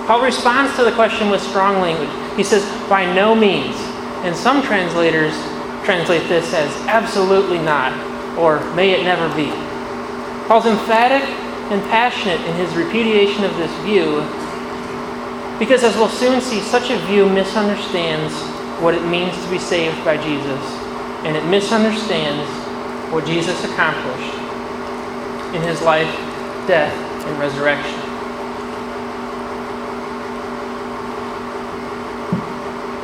Paul 0.06 0.22
responds 0.22 0.74
to 0.76 0.84
the 0.84 0.92
question 0.92 1.28
with 1.28 1.42
strong 1.42 1.80
language. 1.80 2.10
He 2.36 2.42
says, 2.42 2.64
by 2.88 3.04
no 3.04 3.34
means. 3.34 3.76
And 4.24 4.34
some 4.34 4.62
translators 4.62 5.34
translate 5.84 6.28
this 6.28 6.52
as 6.52 6.70
absolutely 6.86 7.58
not, 7.58 7.92
or 8.36 8.60
may 8.74 8.92
it 8.92 9.04
never 9.04 9.28
be. 9.34 9.50
Paul's 10.48 10.66
emphatic 10.66 11.22
and 11.70 11.82
passionate 11.90 12.40
in 12.48 12.54
his 12.56 12.74
repudiation 12.74 13.44
of 13.44 13.56
this 13.56 13.72
view 13.84 14.20
because, 15.58 15.82
as 15.82 15.96
we'll 15.96 16.08
soon 16.08 16.40
see, 16.40 16.60
such 16.60 16.90
a 16.90 16.98
view 17.06 17.28
misunderstands 17.28 18.32
what 18.80 18.94
it 18.94 19.04
means 19.06 19.34
to 19.42 19.50
be 19.50 19.58
saved 19.58 20.04
by 20.04 20.16
Jesus, 20.16 20.62
and 21.24 21.36
it 21.36 21.44
misunderstands 21.46 22.48
what 23.12 23.26
Jesus 23.26 23.64
accomplished 23.64 24.34
in 25.54 25.62
his 25.62 25.82
life, 25.82 26.14
death, 26.68 26.94
and 27.26 27.38
resurrection. 27.40 28.07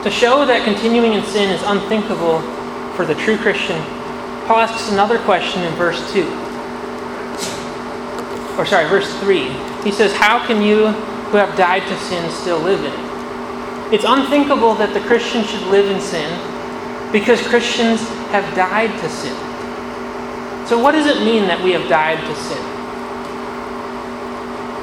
To 0.05 0.11
show 0.11 0.45
that 0.45 0.65
continuing 0.65 1.15
in 1.15 1.25
sin 1.25 1.49
is 1.49 1.63
unthinkable 1.63 2.43
for 2.93 3.07
the 3.07 3.15
true 3.15 3.39
Christian, 3.39 3.81
Paul 4.45 4.61
asks 4.61 4.93
another 4.93 5.19
question 5.21 5.63
in 5.63 5.73
verse 5.77 5.97
2. 6.13 6.21
Or, 8.61 8.67
sorry, 8.67 8.87
verse 8.87 9.09
3. 9.21 9.49
He 9.83 9.91
says, 9.91 10.13
How 10.13 10.47
can 10.47 10.61
you 10.61 10.89
who 11.33 11.39
have 11.39 11.57
died 11.57 11.89
to 11.89 11.97
sin 12.01 12.31
still 12.31 12.59
live 12.59 12.85
in 12.85 12.93
it? 12.93 13.95
It's 13.95 14.05
unthinkable 14.07 14.75
that 14.75 14.93
the 14.93 15.01
Christian 15.09 15.43
should 15.43 15.67
live 15.69 15.91
in 15.91 15.99
sin 16.03 16.29
because 17.11 17.41
Christians 17.49 18.07
have 18.29 18.45
died 18.55 18.93
to 19.01 19.09
sin. 19.09 19.35
So, 20.69 20.79
what 20.79 20.93
does 20.93 21.07
it 21.07 21.25
mean 21.25 21.49
that 21.49 21.65
we 21.65 21.73
have 21.73 21.89
died 21.89 22.21
to 22.21 22.35
sin? 22.37 22.63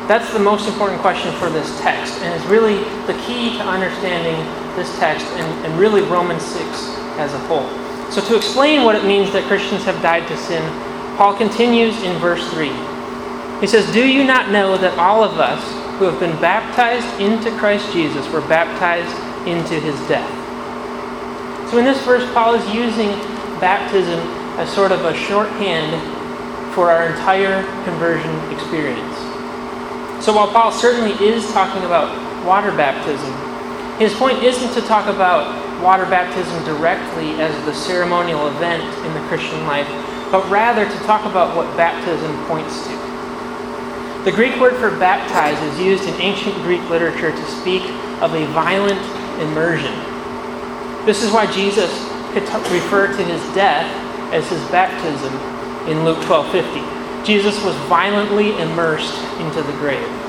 That's 0.08 0.34
the 0.34 0.40
most 0.40 0.68
important 0.68 1.00
question 1.02 1.32
for 1.36 1.52
this 1.52 1.80
text, 1.80 2.18
and 2.22 2.34
is 2.34 2.50
really 2.50 2.84
the 3.06 3.14
key 3.28 3.56
to 3.60 3.64
understanding 3.64 4.61
this 4.76 4.98
text 5.00 5.26
and, 5.26 5.66
and 5.66 5.80
really 5.80 6.02
Romans 6.02 6.44
6 6.44 6.62
as 7.18 7.34
a 7.34 7.40
whole. 7.48 7.68
So, 8.12 8.22
to 8.22 8.36
explain 8.36 8.84
what 8.84 8.96
it 8.96 9.06
means 9.06 9.32
that 9.32 9.48
Christians 9.48 9.86
have 9.86 10.02
died 10.02 10.28
to 10.28 10.38
sin, 10.38 10.62
Paul 11.16 11.34
continues 11.34 12.02
in 12.04 12.18
verse 12.20 12.44
3. 12.52 12.68
He 13.62 13.68
says, 13.68 13.92
Do 13.94 14.06
you 14.06 14.24
not 14.24 14.52
know 14.52 14.78
that 14.78 14.98
all 14.98 15.24
of 15.24 15.40
us 15.40 15.62
who 15.98 16.06
have 16.06 16.20
been 16.20 16.36
baptized 16.42 17.08
into 17.22 17.56
Christ 17.58 17.94
Jesus 17.94 18.28
were 18.34 18.42
baptized 18.42 19.16
into 19.48 19.80
his 19.80 19.96
death? 20.08 20.30
So, 21.70 21.78
in 21.78 21.86
this 21.86 22.04
verse, 22.04 22.30
Paul 22.34 22.56
is 22.56 22.66
using 22.74 23.10
baptism 23.62 24.20
as 24.60 24.70
sort 24.74 24.92
of 24.92 25.06
a 25.06 25.14
shorthand 25.14 25.96
for 26.74 26.92
our 26.92 27.06
entire 27.08 27.64
conversion 27.86 28.36
experience. 28.52 29.16
So, 30.26 30.34
while 30.34 30.52
Paul 30.52 30.72
certainly 30.72 31.14
is 31.26 31.50
talking 31.54 31.84
about 31.86 32.12
water 32.46 32.72
baptism, 32.76 33.32
his 34.02 34.16
point 34.16 34.42
isn't 34.42 34.74
to 34.74 34.82
talk 34.88 35.06
about 35.06 35.46
water 35.80 36.06
baptism 36.06 36.64
directly 36.66 37.40
as 37.40 37.54
the 37.66 37.74
ceremonial 37.74 38.48
event 38.48 38.82
in 39.06 39.14
the 39.14 39.20
Christian 39.28 39.64
life, 39.68 39.88
but 40.32 40.44
rather 40.50 40.90
to 40.90 40.98
talk 41.06 41.24
about 41.30 41.56
what 41.56 41.78
baptism 41.78 42.36
points 42.48 42.88
to. 42.88 42.94
The 44.26 44.32
Greek 44.32 44.60
word 44.60 44.76
for 44.78 44.90
baptize 44.98 45.62
is 45.62 45.80
used 45.80 46.06
in 46.06 46.20
ancient 46.20 46.56
Greek 46.64 46.82
literature 46.90 47.30
to 47.30 47.46
speak 47.62 47.84
of 48.22 48.34
a 48.34 48.48
violent 48.54 49.02
immersion. 49.40 49.94
This 51.06 51.22
is 51.22 51.32
why 51.32 51.46
Jesus 51.52 51.92
could 52.34 52.48
t- 52.48 52.74
refer 52.74 53.06
to 53.06 53.24
his 53.24 53.42
death 53.54 53.86
as 54.34 54.50
his 54.50 54.64
baptism 54.72 55.34
in 55.88 56.04
Luke 56.04 56.22
12:50. 56.26 56.82
Jesus 57.24 57.64
was 57.64 57.76
violently 57.86 58.60
immersed 58.60 59.14
into 59.40 59.62
the 59.62 59.74
grave. 59.74 60.21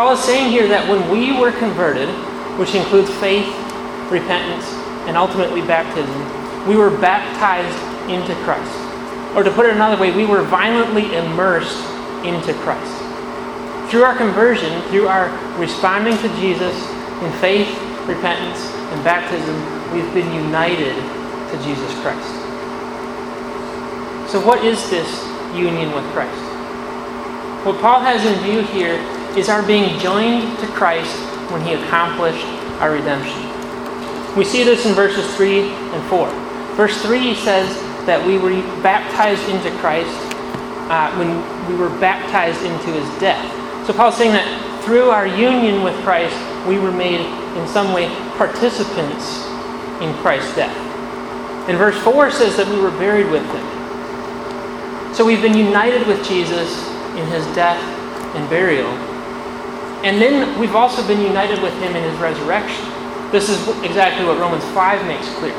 Paul 0.00 0.14
is 0.14 0.24
saying 0.24 0.50
here 0.50 0.66
that 0.66 0.88
when 0.88 1.10
we 1.10 1.38
were 1.38 1.52
converted, 1.52 2.08
which 2.58 2.74
includes 2.74 3.12
faith, 3.20 3.44
repentance, 4.08 4.64
and 5.04 5.14
ultimately 5.14 5.60
baptism, 5.60 6.16
we 6.66 6.74
were 6.74 6.88
baptized 6.88 7.76
into 8.08 8.32
Christ. 8.40 8.72
Or 9.36 9.42
to 9.42 9.50
put 9.50 9.66
it 9.66 9.76
another 9.76 10.00
way, 10.00 10.10
we 10.10 10.24
were 10.24 10.40
violently 10.40 11.14
immersed 11.14 11.84
into 12.24 12.54
Christ. 12.64 12.96
Through 13.90 14.04
our 14.04 14.16
conversion, 14.16 14.80
through 14.88 15.06
our 15.06 15.28
responding 15.60 16.16
to 16.16 16.28
Jesus 16.40 16.72
in 17.20 17.30
faith, 17.36 17.68
repentance, 18.08 18.72
and 18.72 19.04
baptism, 19.04 19.52
we've 19.92 20.14
been 20.14 20.32
united 20.32 20.96
to 20.96 21.60
Jesus 21.62 21.92
Christ. 22.00 22.32
So, 24.32 24.40
what 24.40 24.64
is 24.64 24.80
this 24.88 25.12
union 25.54 25.92
with 25.92 26.08
Christ? 26.16 26.40
What 27.66 27.78
Paul 27.82 28.00
has 28.00 28.24
in 28.24 28.32
view 28.40 28.62
here 28.62 28.96
is 29.36 29.48
our 29.48 29.62
being 29.62 29.98
joined 30.00 30.58
to 30.58 30.66
Christ 30.68 31.16
when 31.50 31.62
he 31.62 31.74
accomplished 31.74 32.44
our 32.80 32.92
redemption. 32.92 33.46
We 34.36 34.44
see 34.44 34.62
this 34.62 34.86
in 34.86 34.94
verses 34.94 35.34
3 35.36 35.70
and 35.70 36.08
4. 36.08 36.28
Verse 36.76 37.02
3 37.02 37.34
says 37.34 37.68
that 38.06 38.24
we 38.24 38.38
were 38.38 38.50
baptized 38.82 39.48
into 39.48 39.70
Christ 39.78 40.10
uh, 40.90 41.12
when 41.16 41.36
we 41.68 41.74
were 41.76 41.90
baptized 42.00 42.62
into 42.62 42.92
his 42.92 43.20
death. 43.20 43.44
So 43.86 43.92
Paul's 43.92 44.16
saying 44.16 44.32
that 44.32 44.46
through 44.84 45.10
our 45.10 45.26
union 45.26 45.82
with 45.82 45.94
Christ, 46.02 46.34
we 46.66 46.78
were 46.78 46.92
made 46.92 47.20
in 47.20 47.68
some 47.68 47.92
way 47.92 48.08
participants 48.36 49.46
in 50.00 50.14
Christ's 50.22 50.54
death. 50.56 50.76
And 51.68 51.76
verse 51.76 51.98
4 52.02 52.30
says 52.30 52.56
that 52.56 52.66
we 52.66 52.80
were 52.80 52.90
buried 52.92 53.30
with 53.30 53.44
him. 53.44 55.14
So 55.14 55.24
we've 55.24 55.42
been 55.42 55.56
united 55.56 56.06
with 56.06 56.26
Jesus 56.26 56.88
in 57.16 57.26
his 57.26 57.44
death 57.54 57.82
and 58.34 58.48
burial. 58.48 58.90
And 60.02 60.20
then 60.20 60.58
we've 60.58 60.74
also 60.74 61.06
been 61.06 61.20
united 61.20 61.62
with 61.62 61.74
him 61.82 61.94
in 61.94 62.02
his 62.02 62.18
resurrection. 62.18 62.84
This 63.30 63.48
is 63.48 63.68
exactly 63.84 64.24
what 64.24 64.38
Romans 64.38 64.64
5 64.72 65.06
makes 65.06 65.28
clear. 65.34 65.54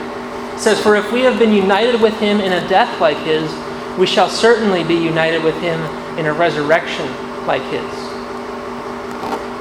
It 0.54 0.60
says, 0.60 0.82
For 0.82 0.96
if 0.96 1.12
we 1.12 1.22
have 1.22 1.40
been 1.40 1.54
united 1.54 2.02
with 2.02 2.20
him 2.20 2.42
in 2.42 2.52
a 2.54 2.68
death 2.68 3.00
like 3.00 3.18
his, 3.18 3.52
we 3.98 4.08
shall 4.08 4.30
certainly 4.30 4.84
be 4.84 4.96
united 4.96 5.44
with 5.44 5.60
him 5.62 5.80
in 6.18 6.26
a 6.26 6.34
resurrection 6.34 7.08
like 7.46 7.62
his. 7.64 8.12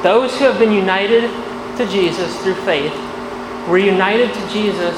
Those 0.02 0.36
who 0.38 0.44
have 0.44 0.58
been 0.58 0.72
united 0.72 1.28
to 1.76 1.86
Jesus 1.90 2.34
through 2.42 2.54
faith 2.64 2.92
We're 3.68 3.78
united 3.78 4.32
to 4.32 4.48
Jesus 4.48 4.96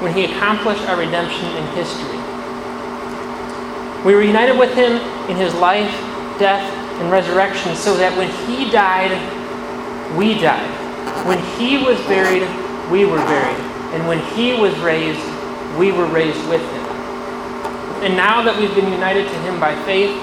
when 0.00 0.14
he 0.14 0.26
accomplished 0.26 0.82
our 0.88 0.96
redemption 0.96 1.46
in 1.56 1.66
history. 1.74 2.18
We 4.04 4.14
were 4.14 4.22
united 4.22 4.58
with 4.58 4.74
him 4.74 4.92
in 5.30 5.36
his 5.36 5.54
life, 5.54 5.90
death, 6.38 6.62
and 7.02 7.10
resurrection 7.10 7.74
so 7.74 7.96
that 7.96 8.16
when 8.16 8.30
he 8.46 8.70
died, 8.70 9.10
we 10.16 10.38
died. 10.38 10.70
When 11.26 11.42
he 11.58 11.82
was 11.82 11.98
buried, 12.06 12.46
we 12.92 13.04
were 13.04 13.18
buried. 13.18 13.58
And 13.90 14.06
when 14.06 14.20
he 14.36 14.54
was 14.54 14.78
raised, 14.78 15.20
we 15.76 15.90
were 15.90 16.06
raised 16.06 16.38
with 16.48 16.62
him. 16.62 16.86
And 18.06 18.14
now 18.14 18.42
that 18.42 18.56
we've 18.56 18.74
been 18.74 18.92
united 18.92 19.24
to 19.28 19.38
him 19.40 19.58
by 19.58 19.74
faith, 19.84 20.14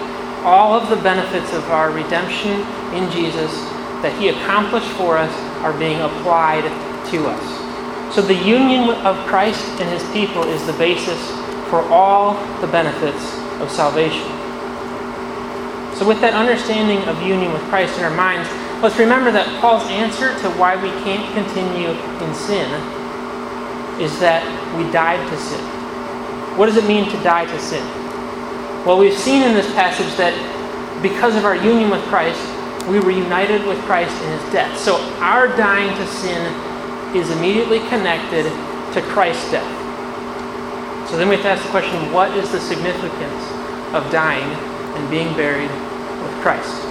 all 0.48 0.72
of 0.74 0.90
the 0.90 0.96
benefits 1.04 1.52
of 1.52 1.70
our 1.70 1.92
redemption 1.92 2.64
in 2.96 3.12
Jesus 3.12 3.52
that 4.00 4.16
he 4.18 4.30
accomplished 4.30 4.88
for 4.96 5.18
us 5.18 5.34
are 5.60 5.78
being 5.78 6.00
applied 6.00 6.64
to 7.12 7.28
us. 7.28 8.16
So 8.16 8.22
the 8.22 8.34
union 8.34 8.90
of 9.06 9.18
Christ 9.28 9.68
and 9.82 9.90
his 9.90 10.04
people 10.12 10.44
is 10.44 10.66
the 10.66 10.74
basis 10.74 11.20
for 11.70 11.82
all 11.92 12.34
the 12.62 12.68
benefits 12.68 13.36
of 13.60 13.70
salvation. 13.70 14.39
So, 16.00 16.08
with 16.08 16.22
that 16.22 16.32
understanding 16.32 17.04
of 17.12 17.22
union 17.22 17.52
with 17.52 17.62
Christ 17.68 18.00
in 18.00 18.06
our 18.08 18.16
minds, 18.16 18.48
let's 18.80 18.96
remember 18.96 19.36
that 19.36 19.44
Paul's 19.60 19.84
answer 19.92 20.32
to 20.32 20.48
why 20.56 20.80
we 20.80 20.88
can't 21.04 21.28
continue 21.36 21.92
in 21.92 22.32
sin 22.32 22.72
is 24.00 24.16
that 24.24 24.40
we 24.80 24.88
died 24.96 25.20
to 25.28 25.36
sin. 25.36 25.60
What 26.56 26.68
does 26.68 26.78
it 26.78 26.88
mean 26.88 27.12
to 27.12 27.20
die 27.20 27.44
to 27.44 27.60
sin? 27.60 27.84
Well, 28.88 28.98
we've 28.98 29.12
seen 29.12 29.44
in 29.44 29.52
this 29.52 29.68
passage 29.76 30.08
that 30.16 30.32
because 31.04 31.36
of 31.36 31.44
our 31.44 31.60
union 31.60 31.90
with 31.92 32.00
Christ, 32.08 32.40
we 32.88 33.04
were 33.04 33.12
united 33.12 33.68
with 33.68 33.78
Christ 33.84 34.16
in 34.24 34.40
his 34.40 34.54
death. 34.56 34.80
So 34.80 34.96
our 35.20 35.52
dying 35.60 35.92
to 36.00 36.08
sin 36.08 36.40
is 37.12 37.30
immediately 37.30 37.80
connected 37.92 38.48
to 38.96 39.02
Christ's 39.12 39.52
death. 39.52 39.68
So 41.12 41.18
then 41.18 41.28
we 41.28 41.36
have 41.36 41.44
to 41.44 41.52
ask 41.52 41.64
the 41.68 41.76
question 41.76 42.14
what 42.16 42.32
is 42.40 42.50
the 42.56 42.62
significance 42.62 43.44
of 43.92 44.08
dying 44.16 44.48
and 44.96 45.10
being 45.12 45.36
buried 45.36 45.89
Christ? 46.42 46.84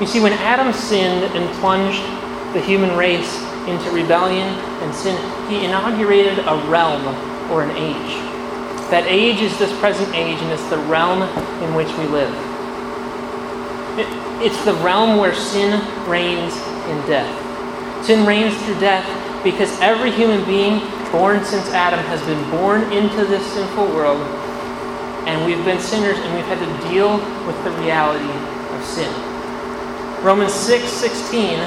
You 0.00 0.06
see, 0.06 0.20
when 0.20 0.32
Adam 0.32 0.72
sinned 0.72 1.24
and 1.36 1.48
plunged 1.60 2.02
the 2.54 2.60
human 2.60 2.96
race 2.96 3.42
into 3.66 3.90
rebellion 3.90 4.46
and 4.82 4.94
sin, 4.94 5.16
he 5.50 5.64
inaugurated 5.64 6.38
a 6.38 6.56
realm 6.68 7.02
or 7.50 7.62
an 7.62 7.70
age. 7.76 8.14
That 8.90 9.04
age 9.06 9.40
is 9.40 9.58
this 9.58 9.76
present 9.80 10.14
age, 10.14 10.40
and 10.40 10.50
it's 10.52 10.66
the 10.70 10.78
realm 10.78 11.22
in 11.62 11.74
which 11.74 11.88
we 11.98 12.06
live. 12.06 12.32
It, 13.98 14.06
it's 14.40 14.64
the 14.64 14.74
realm 14.74 15.18
where 15.18 15.34
sin 15.34 15.82
reigns 16.08 16.54
in 16.88 16.96
death. 17.06 18.06
Sin 18.06 18.24
reigns 18.24 18.56
through 18.62 18.78
death 18.80 19.04
because 19.44 19.78
every 19.80 20.10
human 20.10 20.44
being 20.44 20.80
born 21.10 21.44
since 21.44 21.68
Adam 21.70 22.00
has 22.06 22.22
been 22.22 22.50
born 22.50 22.92
into 22.92 23.24
this 23.26 23.44
sinful 23.52 23.86
world, 23.86 24.20
and 25.28 25.44
we've 25.44 25.62
been 25.64 25.78
sinners, 25.78 26.16
and 26.18 26.34
we've 26.34 26.46
had 26.46 26.58
to 26.58 26.88
deal 26.88 27.18
with 27.46 27.56
the 27.62 27.70
reality 27.84 28.32
of 28.74 28.84
sin. 28.84 29.12
Romans 30.24 30.52
6 30.52 30.88
16 30.88 31.58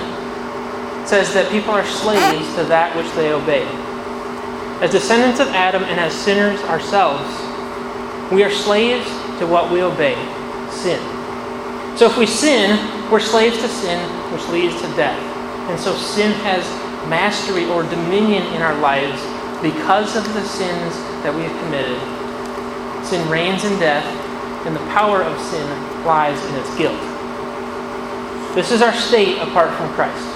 says 1.05 1.33
that 1.33 1.49
people 1.51 1.71
are 1.71 1.85
slaves 1.85 2.47
to 2.55 2.63
that 2.65 2.95
which 2.97 3.09
they 3.13 3.31
obey. 3.31 3.65
As 4.83 4.91
descendants 4.91 5.39
of 5.39 5.47
Adam 5.49 5.83
and 5.83 5.99
as 5.99 6.13
sinners 6.13 6.59
ourselves, 6.63 7.29
we 8.31 8.43
are 8.43 8.49
slaves 8.49 9.05
to 9.39 9.45
what 9.45 9.71
we 9.71 9.81
obey 9.83 10.15
sin. 10.71 10.99
So 11.97 12.07
if 12.09 12.17
we 12.17 12.25
sin, 12.25 12.79
we're 13.11 13.19
slaves 13.19 13.57
to 13.59 13.67
sin, 13.67 13.99
which 14.33 14.47
leads 14.49 14.75
to 14.81 14.87
death. 14.95 15.19
And 15.69 15.79
so 15.79 15.93
sin 15.95 16.31
has 16.41 16.65
mastery 17.07 17.65
or 17.69 17.83
dominion 17.83 18.43
in 18.53 18.61
our 18.61 18.77
lives 18.79 19.21
because 19.61 20.15
of 20.15 20.23
the 20.33 20.43
sins 20.43 20.95
that 21.23 21.33
we 21.33 21.43
have 21.43 21.63
committed. 21.63 22.20
Sin 23.03 23.29
reigns 23.29 23.63
in 23.63 23.79
death, 23.79 24.05
and 24.65 24.75
the 24.75 24.85
power 24.91 25.23
of 25.23 25.39
sin 25.39 25.67
lies 26.05 26.43
in 26.45 26.55
its 26.55 26.75
guilt. 26.77 26.99
This 28.55 28.71
is 28.71 28.81
our 28.81 28.93
state 28.93 29.37
apart 29.39 29.73
from 29.75 29.91
Christ. 29.93 30.27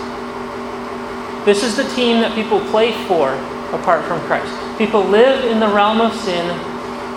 This 1.45 1.63
is 1.63 1.75
the 1.75 1.88
team 1.95 2.21
that 2.21 2.34
people 2.34 2.60
play 2.71 2.91
for 3.08 3.34
apart 3.71 4.04
from 4.06 4.19
Christ. 4.21 4.51
People 4.78 5.04
live 5.04 5.45
in 5.45 5.60
the 5.60 5.67
realm 5.67 6.01
of 6.01 6.13
sin, 6.15 6.47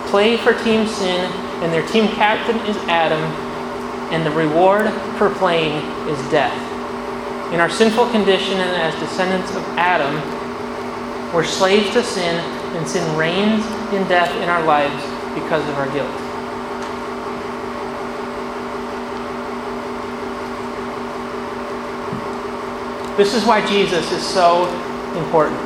play 0.09 0.37
for 0.37 0.53
Team 0.63 0.87
Sin, 0.87 1.31
and 1.63 1.73
their 1.73 1.87
team 1.87 2.07
captain 2.09 2.57
is 2.67 2.77
Adam, 2.87 3.19
and 4.13 4.25
the 4.25 4.31
reward 4.31 4.91
for 5.17 5.29
playing 5.29 5.77
is 6.07 6.19
death. 6.29 6.53
In 7.53 7.59
our 7.59 7.69
sinful 7.69 8.11
condition 8.11 8.59
and 8.59 8.75
as 8.81 8.93
descendants 8.99 9.49
of 9.55 9.63
Adam, 9.77 10.13
we're 11.33 11.43
slaves 11.43 11.91
to 11.93 12.03
sin, 12.03 12.35
and 12.75 12.87
sin 12.87 13.17
reigns 13.17 13.65
in 13.93 14.07
death 14.07 14.29
in 14.43 14.49
our 14.49 14.63
lives 14.63 15.18
because 15.33 15.67
of 15.69 15.75
our 15.75 15.89
guilt. 15.91 16.09
This 23.17 23.33
is 23.33 23.45
why 23.45 23.65
Jesus 23.67 24.11
is 24.13 24.25
so 24.25 24.65
important. 25.17 25.59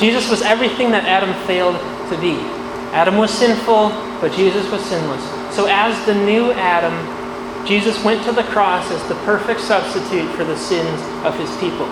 Jesus 0.00 0.28
was 0.28 0.42
everything 0.42 0.90
that 0.90 1.04
Adam 1.04 1.32
failed 1.46 1.76
to 2.10 2.20
be. 2.20 2.34
Adam 2.92 3.16
was 3.16 3.30
sinful, 3.30 3.90
but 4.20 4.32
Jesus 4.32 4.68
was 4.70 4.84
sinless. 4.84 5.22
So, 5.54 5.66
as 5.66 5.94
the 6.06 6.14
new 6.14 6.50
Adam, 6.52 6.92
Jesus 7.66 8.02
went 8.02 8.24
to 8.24 8.32
the 8.32 8.42
cross 8.44 8.90
as 8.90 9.06
the 9.08 9.14
perfect 9.26 9.60
substitute 9.60 10.28
for 10.34 10.42
the 10.42 10.56
sins 10.56 11.00
of 11.24 11.38
his 11.38 11.50
people. 11.58 11.86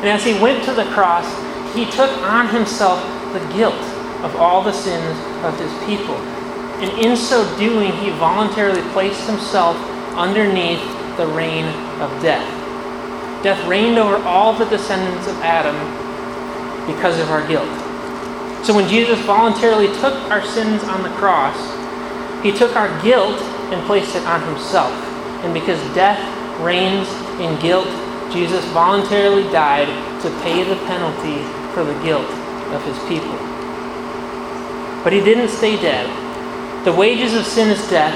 And 0.00 0.08
as 0.08 0.24
he 0.24 0.32
went 0.40 0.64
to 0.64 0.72
the 0.72 0.84
cross, 0.86 1.26
he 1.74 1.84
took 1.90 2.10
on 2.22 2.48
himself 2.48 3.02
the 3.34 3.40
guilt 3.54 3.74
of 4.26 4.34
all 4.36 4.60
the 4.60 4.72
sins 4.72 5.16
of 5.44 5.56
his 5.58 5.70
people. 5.86 6.16
And 6.82 6.90
in 6.98 7.16
so 7.16 7.46
doing, 7.56 7.92
he 7.92 8.10
voluntarily 8.10 8.82
placed 8.90 9.24
himself 9.26 9.76
underneath 10.16 10.82
the 11.16 11.26
reign 11.28 11.64
of 12.02 12.10
death. 12.20 12.44
Death 13.44 13.64
reigned 13.68 13.98
over 13.98 14.16
all 14.24 14.52
the 14.52 14.64
descendants 14.66 15.28
of 15.28 15.36
Adam 15.42 15.76
because 16.86 17.20
of 17.20 17.30
our 17.30 17.46
guilt. 17.46 17.70
So 18.66 18.74
when 18.74 18.88
Jesus 18.88 19.20
voluntarily 19.20 19.86
took 20.00 20.14
our 20.28 20.44
sins 20.44 20.82
on 20.82 21.04
the 21.04 21.08
cross, 21.10 21.56
he 22.42 22.50
took 22.50 22.74
our 22.74 22.90
guilt 23.02 23.40
and 23.70 23.86
placed 23.86 24.16
it 24.16 24.26
on 24.26 24.42
himself. 24.42 24.92
And 25.44 25.54
because 25.54 25.78
death 25.94 26.18
reigns 26.60 27.08
in 27.40 27.58
guilt, 27.60 27.88
Jesus 28.32 28.64
voluntarily 28.72 29.44
died 29.44 29.86
to 30.22 30.30
pay 30.42 30.64
the 30.64 30.76
penalty 30.86 31.38
for 31.72 31.84
the 31.84 31.94
guilt 32.02 32.28
of 32.74 32.82
his 32.84 32.98
people. 33.08 33.55
But 35.06 35.12
he 35.12 35.20
didn't 35.20 35.50
stay 35.50 35.80
dead. 35.80 36.10
The 36.84 36.90
wages 36.90 37.32
of 37.34 37.46
sin 37.46 37.70
is 37.70 37.78
death, 37.88 38.12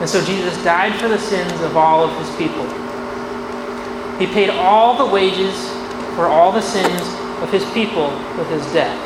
and 0.00 0.08
so 0.08 0.24
Jesus 0.24 0.56
died 0.62 0.94
for 1.00 1.08
the 1.08 1.18
sins 1.18 1.60
of 1.62 1.76
all 1.76 2.04
of 2.04 2.16
his 2.16 2.30
people. 2.36 2.62
He 4.16 4.28
paid 4.28 4.50
all 4.50 4.96
the 4.96 5.12
wages 5.12 5.68
for 6.14 6.26
all 6.26 6.52
the 6.52 6.62
sins 6.62 7.02
of 7.42 7.50
his 7.50 7.68
people 7.72 8.06
with 8.38 8.48
his 8.50 8.64
death. 8.72 8.96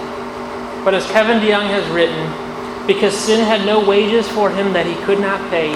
But 0.85 0.93
as 0.93 1.07
Kevin 1.07 1.39
DeYoung 1.39 1.71
has 1.71 1.89
written, 1.89 2.87
because 2.87 3.17
sin 3.17 3.43
had 3.47 3.65
no 3.65 3.83
wages 3.83 4.29
for 4.29 4.51
him 4.51 4.75
that 4.75 4.85
he 4.85 4.95
could 5.07 5.21
not 5.21 5.41
pay, 5.49 5.73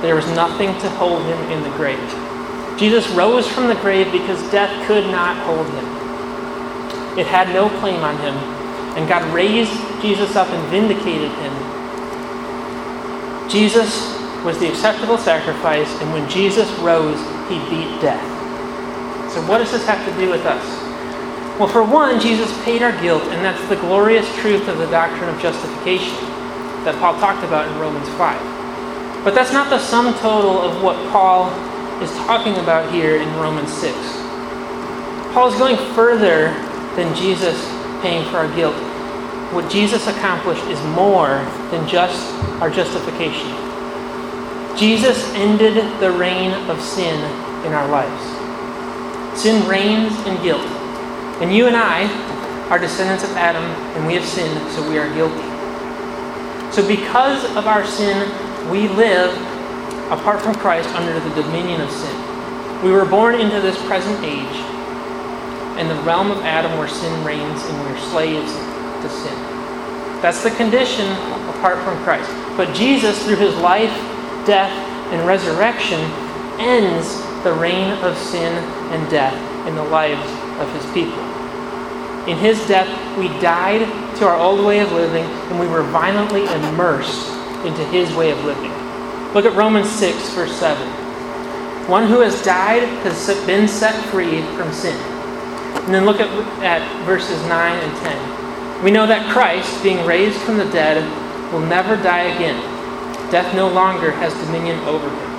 there 0.00 0.14
was 0.14 0.28
nothing 0.28 0.68
to 0.78 0.88
hold 0.90 1.22
him 1.22 1.50
in 1.50 1.60
the 1.64 1.76
grave. 1.76 1.98
Jesus 2.78 3.08
rose 3.16 3.48
from 3.48 3.66
the 3.66 3.80
grave 3.82 4.12
because 4.12 4.40
death 4.52 4.70
could 4.86 5.06
not 5.06 5.36
hold 5.44 5.66
him. 5.66 7.18
It 7.18 7.26
had 7.26 7.48
no 7.48 7.68
claim 7.80 8.04
on 8.04 8.16
him, 8.18 8.55
and 8.96 9.06
God 9.06 9.22
raised 9.32 9.72
Jesus 10.00 10.34
up 10.36 10.48
and 10.48 10.68
vindicated 10.68 11.30
him. 11.30 11.52
Jesus 13.48 14.16
was 14.42 14.58
the 14.58 14.68
acceptable 14.68 15.18
sacrifice, 15.18 15.88
and 16.00 16.12
when 16.12 16.28
Jesus 16.28 16.70
rose, 16.80 17.20
he 17.48 17.58
beat 17.70 18.00
death. 18.00 18.24
So, 19.32 19.46
what 19.46 19.58
does 19.58 19.70
this 19.70 19.86
have 19.86 20.04
to 20.06 20.20
do 20.20 20.30
with 20.30 20.46
us? 20.46 20.64
Well, 21.58 21.68
for 21.68 21.82
one, 21.82 22.20
Jesus 22.20 22.52
paid 22.64 22.82
our 22.82 22.92
guilt, 23.00 23.22
and 23.24 23.44
that's 23.44 23.62
the 23.68 23.76
glorious 23.76 24.26
truth 24.36 24.66
of 24.68 24.78
the 24.78 24.86
doctrine 24.86 25.28
of 25.28 25.40
justification 25.40 26.14
that 26.84 26.96
Paul 27.00 27.18
talked 27.18 27.44
about 27.44 27.68
in 27.68 27.78
Romans 27.78 28.08
5. 28.16 29.24
But 29.24 29.34
that's 29.34 29.52
not 29.52 29.70
the 29.70 29.78
sum 29.78 30.14
total 30.20 30.60
of 30.62 30.82
what 30.82 30.96
Paul 31.10 31.50
is 32.02 32.10
talking 32.28 32.54
about 32.56 32.92
here 32.92 33.16
in 33.16 33.28
Romans 33.36 33.72
6. 33.72 33.96
Paul 35.32 35.52
is 35.52 35.58
going 35.58 35.76
further 35.94 36.52
than 36.94 37.14
Jesus 37.16 37.56
paying 38.02 38.24
for 38.30 38.38
our 38.38 38.54
guilt. 38.54 38.76
What 39.52 39.70
Jesus 39.70 40.08
accomplished 40.08 40.64
is 40.64 40.82
more 40.86 41.38
than 41.70 41.88
just 41.88 42.20
our 42.60 42.68
justification. 42.68 43.46
Jesus 44.76 45.24
ended 45.34 45.76
the 46.00 46.10
reign 46.10 46.52
of 46.68 46.82
sin 46.82 47.14
in 47.64 47.72
our 47.72 47.88
lives. 47.88 49.40
Sin 49.40 49.66
reigns 49.68 50.12
in 50.26 50.42
guilt. 50.42 50.66
And 51.40 51.54
you 51.54 51.68
and 51.68 51.76
I 51.76 52.10
are 52.70 52.78
descendants 52.78 53.22
of 53.22 53.30
Adam, 53.36 53.62
and 53.96 54.06
we 54.06 54.14
have 54.14 54.24
sinned, 54.24 54.58
so 54.72 54.86
we 54.88 54.98
are 54.98 55.08
guilty. 55.14 55.46
So, 56.72 56.86
because 56.86 57.44
of 57.56 57.66
our 57.66 57.86
sin, 57.86 58.28
we 58.68 58.88
live 58.88 59.32
apart 60.10 60.42
from 60.42 60.56
Christ 60.56 60.88
under 60.90 61.18
the 61.20 61.34
dominion 61.40 61.80
of 61.80 61.90
sin. 61.90 62.82
We 62.82 62.90
were 62.90 63.04
born 63.04 63.36
into 63.36 63.60
this 63.60 63.78
present 63.86 64.24
age, 64.24 64.56
in 65.78 65.88
the 65.88 65.94
realm 66.02 66.30
of 66.30 66.38
Adam 66.38 66.76
where 66.78 66.88
sin 66.88 67.24
reigns 67.24 67.62
and 67.62 67.80
we're 67.80 67.98
slaves 68.10 68.52
to 69.02 69.08
sin. 69.08 69.34
That's 70.22 70.42
the 70.42 70.50
condition 70.50 71.10
apart 71.56 71.82
from 71.84 71.96
Christ. 72.02 72.30
But 72.56 72.74
Jesus, 72.74 73.24
through 73.24 73.36
his 73.36 73.56
life, 73.56 73.92
death, 74.46 74.72
and 75.12 75.26
resurrection, 75.26 76.00
ends 76.58 77.22
the 77.44 77.52
reign 77.52 77.92
of 78.02 78.16
sin 78.16 78.52
and 78.92 79.10
death 79.10 79.36
in 79.68 79.74
the 79.74 79.84
lives 79.84 80.28
of 80.60 80.72
his 80.74 80.84
people. 80.92 81.22
In 82.26 82.36
his 82.38 82.66
death, 82.66 82.88
we 83.18 83.28
died 83.40 83.86
to 84.16 84.26
our 84.26 84.36
old 84.36 84.64
way 84.64 84.80
of 84.80 84.90
living 84.92 85.24
and 85.24 85.60
we 85.60 85.68
were 85.68 85.82
violently 85.82 86.44
immersed 86.44 87.30
into 87.64 87.84
his 87.84 88.12
way 88.14 88.30
of 88.30 88.44
living. 88.44 88.72
Look 89.32 89.44
at 89.44 89.54
Romans 89.54 89.90
6, 89.90 90.30
verse 90.30 90.52
7. 90.56 90.86
One 91.88 92.08
who 92.08 92.20
has 92.20 92.42
died 92.42 92.82
has 93.04 93.28
been 93.46 93.68
set 93.68 93.94
free 94.06 94.42
from 94.56 94.72
sin. 94.72 94.96
And 95.84 95.94
then 95.94 96.04
look 96.04 96.20
at, 96.20 96.28
at 96.64 97.04
verses 97.04 97.40
9 97.46 97.78
and 97.78 97.96
10. 97.98 98.45
We 98.82 98.90
know 98.90 99.06
that 99.06 99.32
Christ, 99.32 99.82
being 99.82 100.04
raised 100.06 100.38
from 100.42 100.58
the 100.58 100.70
dead, 100.70 101.02
will 101.52 101.60
never 101.60 101.96
die 101.96 102.34
again. 102.34 102.60
Death 103.30 103.54
no 103.54 103.68
longer 103.68 104.10
has 104.12 104.34
dominion 104.44 104.78
over 104.80 105.08
him. 105.08 105.36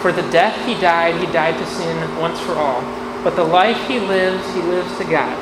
For 0.00 0.12
the 0.12 0.28
death 0.30 0.56
he 0.66 0.74
died, 0.80 1.14
he 1.20 1.30
died 1.32 1.58
to 1.58 1.66
sin 1.66 2.18
once 2.18 2.40
for 2.40 2.52
all. 2.52 2.80
But 3.22 3.36
the 3.36 3.44
life 3.44 3.76
he 3.86 4.00
lives, 4.00 4.44
he 4.54 4.62
lives 4.62 4.96
to 4.98 5.04
God. 5.04 5.36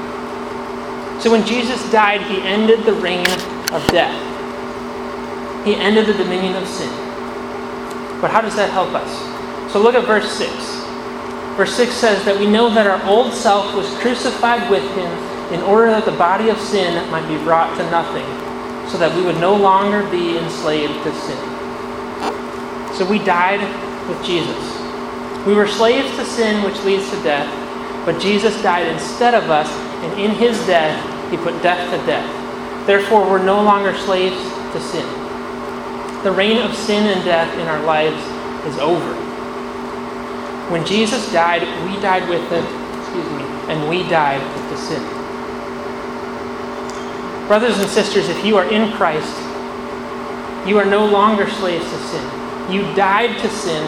So 1.23 1.31
when 1.31 1.47
Jesus 1.47 1.81
died, 1.93 2.23
he 2.23 2.43
ended 2.43 2.85
the 2.85 2.95
reign 2.95 3.27
of 3.73 3.87
death. 3.89 4.17
He 5.65 5.75
ended 5.75 6.07
the 6.07 6.15
dominion 6.15 6.57
of 6.57 6.67
sin. 6.67 6.91
But 8.21 8.31
how 8.31 8.41
does 8.41 8.57
that 8.57 8.71
help 8.71 8.95
us? 8.95 9.73
So 9.73 9.81
look 9.81 9.95
at 9.95 10.07
verse 10.07 10.31
6. 10.33 10.51
Verse 11.57 11.75
6 11.75 11.93
says 11.93 12.25
that 12.25 12.39
we 12.39 12.47
know 12.47 12.69
that 12.75 12.87
our 12.87 13.03
old 13.09 13.33
self 13.33 13.75
was 13.75 13.89
crucified 13.99 14.71
with 14.71 14.83
him 14.97 15.36
in 15.53 15.61
order 15.63 15.91
that 15.91 16.05
the 16.05 16.13
body 16.13 16.49
of 16.49 16.59
sin 16.59 17.09
might 17.11 17.27
be 17.29 17.37
brought 17.45 17.77
to 17.79 17.91
nothing, 17.91 18.27
so 18.91 18.99
that 18.99 19.15
we 19.15 19.23
would 19.23 19.39
no 19.39 19.55
longer 19.55 20.09
be 20.11 20.39
enslaved 20.39 21.03
to 21.05 21.15
sin. 21.15 21.39
So 22.95 23.07
we 23.09 23.19
died 23.19 23.61
with 24.09 24.25
Jesus. 24.25 24.77
We 25.47 25.55
were 25.55 25.69
slaves 25.69 26.17
to 26.17 26.25
sin, 26.25 26.65
which 26.65 26.83
leads 26.83 27.09
to 27.11 27.23
death, 27.23 27.47
but 28.05 28.21
Jesus 28.21 28.61
died 28.63 28.87
instead 28.87 29.35
of 29.35 29.51
us, 29.51 29.71
and 30.03 30.21
in 30.21 30.31
his 30.33 30.59
death, 30.67 30.97
he 31.31 31.37
put 31.37 31.63
death 31.63 31.91
to 31.91 32.07
death. 32.07 32.87
Therefore, 32.87 33.29
we're 33.29 33.45
no 33.45 33.63
longer 33.63 33.95
slaves 33.95 34.37
to 34.73 34.81
sin. 34.81 35.07
The 36.23 36.33
reign 36.33 36.59
of 36.59 36.75
sin 36.75 37.07
and 37.07 37.25
death 37.25 37.53
in 37.59 37.69
our 37.69 37.83
lives 37.85 38.23
is 38.67 38.79
over. 38.79 39.15
When 40.71 40.85
Jesus 40.85 41.33
died, 41.33 41.63
we 41.89 42.01
died 42.01 42.29
with 42.29 42.43
him, 42.51 42.65
excuse 43.01 43.31
me, 43.31 43.45
and 43.73 43.89
we 43.89 44.03
died 44.09 44.43
with 44.55 44.71
the 44.71 44.77
sin. 44.77 45.16
Brothers 47.47 47.79
and 47.79 47.89
sisters, 47.89 48.29
if 48.29 48.45
you 48.45 48.57
are 48.57 48.69
in 48.69 48.91
Christ, 48.95 49.37
you 50.67 50.79
are 50.79 50.85
no 50.85 51.07
longer 51.07 51.49
slaves 51.49 51.85
to 51.85 51.99
sin. 51.99 52.73
You 52.73 52.83
died 52.97 53.39
to 53.39 53.49
sin, 53.49 53.85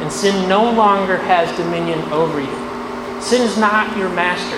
and 0.00 0.12
sin 0.12 0.48
no 0.48 0.70
longer 0.70 1.16
has 1.16 1.50
dominion 1.56 1.98
over 2.12 2.40
you. 2.40 3.20
Sin 3.20 3.42
is 3.42 3.58
not 3.58 3.96
your 3.96 4.08
master. 4.08 4.56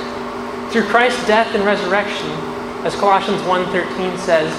Through 0.70 0.90
Christ's 0.90 1.26
death 1.26 1.54
and 1.54 1.64
resurrection, 1.64 2.28
as 2.84 2.94
Colossians 2.96 3.40
1:13 3.42 4.18
says, 4.18 4.52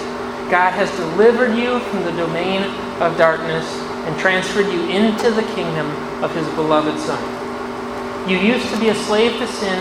God 0.50 0.72
has 0.72 0.90
delivered 0.98 1.56
you 1.56 1.80
from 1.82 2.04
the 2.06 2.12
domain 2.14 2.64
of 3.02 3.16
darkness 3.20 3.66
and 4.08 4.18
transferred 4.18 4.66
you 4.66 4.90
into 4.90 5.30
the 5.30 5.44
kingdom 5.54 5.86
of 6.24 6.34
his 6.34 6.48
beloved 6.56 7.00
Son. 7.00 7.22
You 8.28 8.38
used 8.38 8.68
to 8.74 8.80
be 8.80 8.90
a 8.90 8.96
slave 8.96 9.38
to 9.38 9.46
sin, 9.46 9.78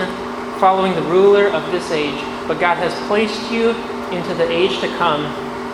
following 0.60 0.94
the 0.94 1.08
ruler 1.08 1.48
of 1.48 1.70
this 1.72 1.90
age, 1.90 2.20
but 2.46 2.60
God 2.60 2.76
has 2.76 2.92
placed 3.08 3.50
you 3.50 3.74
into 4.14 4.34
the 4.34 4.50
age 4.50 4.80
to 4.80 4.88
come, 4.98 5.24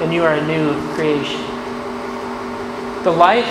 and 0.02 0.12
you 0.12 0.24
are 0.24 0.34
a 0.34 0.46
new 0.46 0.74
creation. 0.94 1.40
The 3.04 3.10
life, 3.10 3.46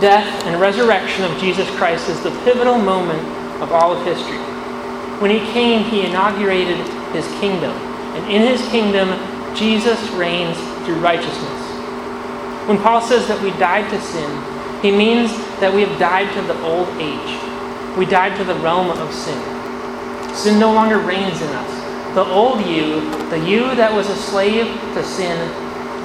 death, 0.00 0.44
and 0.46 0.60
resurrection 0.60 1.24
of 1.24 1.36
Jesus 1.38 1.68
Christ 1.76 2.08
is 2.08 2.22
the 2.22 2.30
pivotal 2.44 2.78
moment 2.78 3.20
of 3.62 3.72
all 3.72 3.92
of 3.92 4.04
history. 4.04 4.38
When 5.20 5.30
he 5.30 5.40
came, 5.52 5.84
he 5.84 6.06
inaugurated 6.06 6.76
his 7.12 7.26
kingdom, 7.40 7.72
and 8.16 8.32
in 8.32 8.42
his 8.42 8.60
kingdom, 8.68 9.08
Jesus 9.54 9.98
reigns 10.10 10.56
through 10.84 10.98
righteousness. 11.00 11.62
When 12.68 12.78
Paul 12.78 13.00
says 13.00 13.26
that 13.28 13.40
we 13.42 13.50
died 13.52 13.88
to 13.90 14.00
sin, 14.00 14.82
he 14.82 14.90
means 14.90 15.30
that 15.60 15.72
we 15.72 15.82
have 15.82 15.98
died 15.98 16.32
to 16.34 16.42
the 16.42 16.60
old 16.62 16.88
age. 17.00 17.96
We 17.96 18.04
died 18.04 18.36
to 18.36 18.44
the 18.44 18.56
realm 18.56 18.90
of 18.90 19.12
sin. 19.14 19.40
Sin 20.34 20.58
no 20.58 20.72
longer 20.72 20.98
reigns 20.98 21.40
in 21.40 21.48
us. 21.48 21.85
The 22.16 22.24
old 22.24 22.64
you, 22.64 23.04
the 23.28 23.38
you 23.38 23.74
that 23.74 23.92
was 23.92 24.08
a 24.08 24.16
slave 24.16 24.64
to 24.94 25.04
sin, 25.04 25.36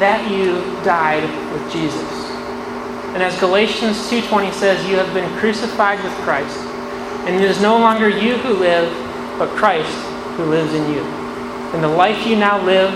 that 0.04 0.30
you 0.30 0.60
died 0.84 1.24
with 1.54 1.72
Jesus. 1.72 2.12
And 3.16 3.24
as 3.24 3.40
Galatians 3.40 3.96
2:20 4.12 4.52
says, 4.52 4.86
you 4.90 4.98
have 4.98 5.14
been 5.14 5.32
crucified 5.40 6.04
with 6.04 6.12
Christ, 6.28 6.60
and 7.24 7.34
it 7.34 7.42
is 7.42 7.62
no 7.62 7.78
longer 7.80 8.10
you 8.10 8.36
who 8.40 8.56
live, 8.56 8.92
but 9.40 9.56
Christ 9.56 9.96
who 10.36 10.44
lives 10.48 10.74
in 10.74 10.84
you. 10.92 11.00
And 11.72 11.82
the 11.82 11.88
life 11.88 12.28
you 12.28 12.36
now 12.36 12.62
live 12.62 12.92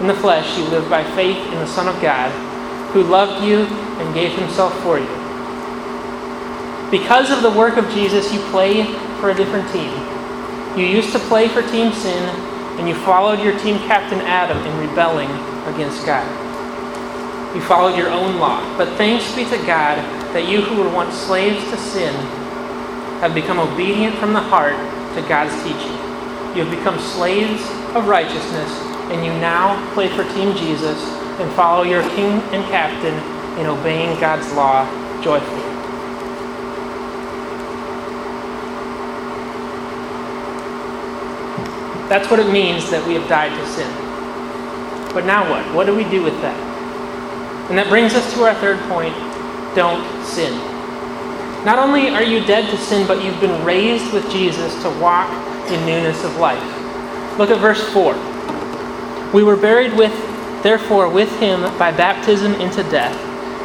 in 0.00 0.06
the 0.06 0.14
flesh, 0.14 0.56
you 0.56 0.64
live 0.68 0.88
by 0.88 1.04
faith 1.12 1.36
in 1.52 1.58
the 1.58 1.66
Son 1.66 1.86
of 1.86 2.00
God, 2.00 2.32
who 2.94 3.02
loved 3.02 3.44
you 3.44 3.66
and 4.00 4.14
gave 4.14 4.32
himself 4.38 4.72
for 4.82 4.98
you. 4.98 5.12
Because 6.90 7.30
of 7.30 7.42
the 7.42 7.50
work 7.50 7.76
of 7.76 7.90
Jesus, 7.90 8.32
you 8.32 8.40
play 8.48 8.84
for 9.20 9.28
a 9.28 9.34
different 9.34 9.70
team. 9.70 9.92
You 10.78 10.86
used 10.86 11.12
to 11.12 11.18
play 11.18 11.46
for 11.48 11.60
Team 11.60 11.92
Sin, 11.92 12.53
and 12.78 12.88
you 12.88 12.94
followed 12.94 13.40
your 13.40 13.58
team 13.60 13.78
captain 13.86 14.20
Adam 14.20 14.58
in 14.58 14.88
rebelling 14.88 15.30
against 15.72 16.04
God. 16.04 16.26
You 17.54 17.60
followed 17.60 17.96
your 17.96 18.10
own 18.10 18.38
law. 18.38 18.60
But 18.76 18.96
thanks 18.96 19.32
be 19.34 19.44
to 19.44 19.58
God 19.64 19.98
that 20.34 20.48
you 20.48 20.60
who 20.60 20.82
were 20.82 20.90
once 20.90 21.16
slaves 21.16 21.62
to 21.70 21.76
sin 21.76 22.12
have 23.20 23.32
become 23.32 23.60
obedient 23.60 24.16
from 24.16 24.32
the 24.32 24.40
heart 24.40 24.74
to 25.14 25.22
God's 25.28 25.54
teaching. 25.62 25.94
You 26.56 26.64
have 26.64 26.70
become 26.70 26.98
slaves 26.98 27.62
of 27.94 28.08
righteousness, 28.08 28.70
and 29.10 29.24
you 29.24 29.32
now 29.40 29.78
play 29.94 30.08
for 30.08 30.24
Team 30.34 30.56
Jesus 30.56 31.00
and 31.38 31.50
follow 31.52 31.84
your 31.84 32.02
king 32.10 32.42
and 32.52 32.64
captain 32.66 33.14
in 33.58 33.66
obeying 33.66 34.18
God's 34.20 34.52
law 34.54 34.84
joyfully. 35.22 35.73
That's 42.08 42.30
what 42.30 42.40
it 42.40 42.52
means 42.52 42.90
that 42.90 43.06
we 43.06 43.14
have 43.14 43.28
died 43.28 43.58
to 43.58 43.66
sin. 43.66 43.90
But 45.14 45.24
now 45.24 45.48
what? 45.48 45.64
What 45.74 45.86
do 45.86 45.94
we 45.94 46.04
do 46.04 46.22
with 46.22 46.40
that? 46.42 46.56
And 47.70 47.78
that 47.78 47.88
brings 47.88 48.14
us 48.14 48.34
to 48.34 48.42
our 48.42 48.54
third 48.54 48.78
point 48.90 49.14
don't 49.74 50.04
sin. 50.24 50.52
Not 51.64 51.78
only 51.78 52.10
are 52.10 52.22
you 52.22 52.44
dead 52.44 52.70
to 52.70 52.76
sin, 52.76 53.06
but 53.06 53.24
you've 53.24 53.40
been 53.40 53.64
raised 53.64 54.12
with 54.12 54.30
Jesus 54.30 54.74
to 54.82 54.90
walk 55.00 55.30
in 55.70 55.86
newness 55.86 56.22
of 56.24 56.36
life. 56.36 56.62
Look 57.38 57.50
at 57.50 57.58
verse 57.58 57.82
4. 57.92 58.12
We 59.32 59.42
were 59.42 59.56
buried 59.56 59.94
with, 59.94 60.12
therefore, 60.62 61.08
with 61.08 61.30
him 61.40 61.62
by 61.78 61.90
baptism 61.90 62.52
into 62.56 62.82
death, 62.90 63.18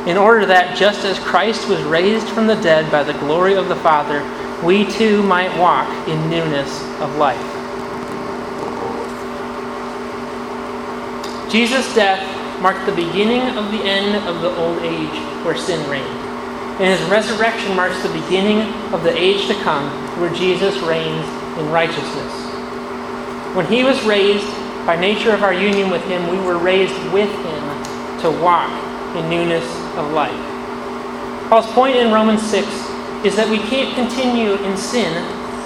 in 0.07 0.17
order 0.17 0.45
that, 0.45 0.77
just 0.77 1.03
as 1.03 1.19
Christ 1.19 1.67
was 1.67 1.81
raised 1.83 2.29
from 2.29 2.47
the 2.47 2.55
dead 2.55 2.89
by 2.89 3.03
the 3.03 3.13
glory 3.19 3.55
of 3.55 3.67
the 3.67 3.75
Father, 3.75 4.23
we 4.65 4.89
too 4.89 5.21
might 5.23 5.55
walk 5.59 5.89
in 6.07 6.29
newness 6.29 6.81
of 7.01 7.15
life. 7.17 7.58
Jesus' 11.49 11.93
death 11.95 12.21
marked 12.61 12.85
the 12.85 12.95
beginning 12.95 13.41
of 13.57 13.71
the 13.71 13.81
end 13.81 14.27
of 14.27 14.41
the 14.41 14.55
old 14.57 14.77
age 14.83 15.43
where 15.43 15.57
sin 15.57 15.89
reigned. 15.89 16.05
And 16.79 16.87
his 16.87 17.09
resurrection 17.09 17.75
marks 17.75 18.01
the 18.03 18.13
beginning 18.13 18.61
of 18.93 19.03
the 19.03 19.17
age 19.17 19.47
to 19.47 19.53
come 19.63 19.89
where 20.19 20.33
Jesus 20.33 20.77
reigns 20.83 21.25
in 21.57 21.69
righteousness. 21.71 22.33
When 23.55 23.65
he 23.65 23.83
was 23.83 24.01
raised, 24.03 24.47
by 24.85 24.95
nature 24.95 25.31
of 25.31 25.43
our 25.43 25.53
union 25.53 25.89
with 25.89 26.03
him, 26.05 26.29
we 26.29 26.37
were 26.45 26.57
raised 26.57 26.95
with 27.11 27.29
him 27.29 28.19
to 28.21 28.31
walk 28.41 28.69
in 29.15 29.29
newness 29.29 29.65
of 29.97 30.11
life. 30.11 31.49
Paul's 31.49 31.65
point 31.73 31.95
in 31.95 32.11
Romans 32.11 32.41
6 32.43 32.65
is 33.25 33.35
that 33.35 33.49
we 33.49 33.57
can't 33.57 33.93
continue 33.95 34.53
in 34.53 34.77
sin 34.77 35.11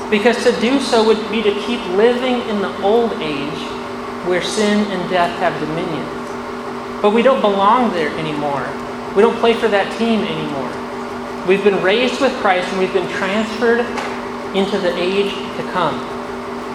because 0.09 0.43
to 0.43 0.51
do 0.61 0.79
so 0.79 1.05
would 1.05 1.19
be 1.29 1.43
to 1.43 1.53
keep 1.65 1.79
living 1.95 2.41
in 2.49 2.61
the 2.61 2.81
old 2.81 3.11
age 3.21 3.82
where 4.27 4.41
sin 4.41 4.85
and 4.91 5.09
death 5.09 5.37
have 5.39 5.53
dominion. 5.59 6.03
But 7.01 7.11
we 7.11 7.21
don't 7.21 7.41
belong 7.41 7.91
there 7.93 8.09
anymore. 8.17 8.63
We 9.15 9.21
don't 9.21 9.37
play 9.39 9.53
for 9.53 9.67
that 9.67 9.91
team 9.97 10.21
anymore. 10.21 10.71
We've 11.47 11.63
been 11.63 11.83
raised 11.83 12.21
with 12.21 12.31
Christ 12.39 12.67
and 12.69 12.79
we've 12.79 12.93
been 12.93 13.09
transferred 13.11 13.81
into 14.55 14.77
the 14.79 14.95
age 14.97 15.33
to 15.33 15.63
come. 15.73 15.99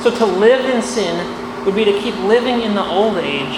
So 0.02 0.14
to 0.16 0.26
live 0.26 0.64
in 0.66 0.82
sin 0.82 1.16
would 1.64 1.74
be 1.74 1.84
to 1.84 1.98
keep 2.00 2.14
living 2.20 2.60
in 2.60 2.74
the 2.74 2.84
old 2.84 3.16
age 3.16 3.56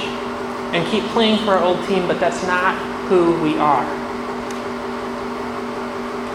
and 0.73 0.87
keep 0.91 1.05
playing 1.11 1.45
for 1.45 1.53
our 1.53 1.65
old 1.65 1.85
team, 1.89 2.07
but 2.07 2.21
that's 2.21 2.43
not 2.45 2.79
who 3.09 3.41
we 3.43 3.59
are. 3.59 3.85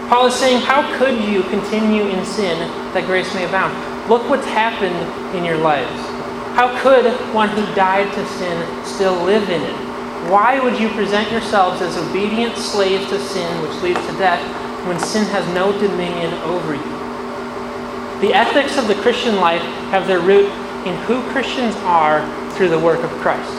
Paul 0.08 0.26
is 0.26 0.34
saying, 0.34 0.60
How 0.60 0.86
could 0.98 1.18
you 1.24 1.42
continue 1.44 2.06
in 2.06 2.24
sin 2.24 2.58
that 2.92 3.06
grace 3.06 3.34
may 3.34 3.44
abound? 3.44 3.74
Look 4.08 4.28
what's 4.28 4.46
happened 4.46 4.94
in 5.34 5.44
your 5.44 5.56
lives. 5.58 6.15
How 6.56 6.72
could 6.80 7.04
one 7.34 7.50
who 7.50 7.62
died 7.74 8.10
to 8.14 8.26
sin 8.26 8.86
still 8.86 9.22
live 9.24 9.50
in 9.50 9.60
it? 9.60 10.30
Why 10.30 10.58
would 10.58 10.80
you 10.80 10.88
present 10.88 11.30
yourselves 11.30 11.82
as 11.82 11.98
obedient 11.98 12.56
slaves 12.56 13.10
to 13.10 13.20
sin, 13.20 13.60
which 13.60 13.82
leads 13.82 14.00
to 14.06 14.16
death, 14.16 14.40
when 14.86 14.98
sin 14.98 15.26
has 15.26 15.46
no 15.52 15.70
dominion 15.78 16.32
over 16.44 16.72
you? 16.72 18.20
The 18.22 18.32
ethics 18.32 18.78
of 18.78 18.88
the 18.88 18.94
Christian 19.02 19.36
life 19.36 19.60
have 19.92 20.06
their 20.06 20.20
root 20.20 20.50
in 20.86 20.96
who 21.04 21.20
Christians 21.30 21.76
are 21.84 22.24
through 22.52 22.70
the 22.70 22.80
work 22.80 23.04
of 23.04 23.10
Christ. 23.20 23.52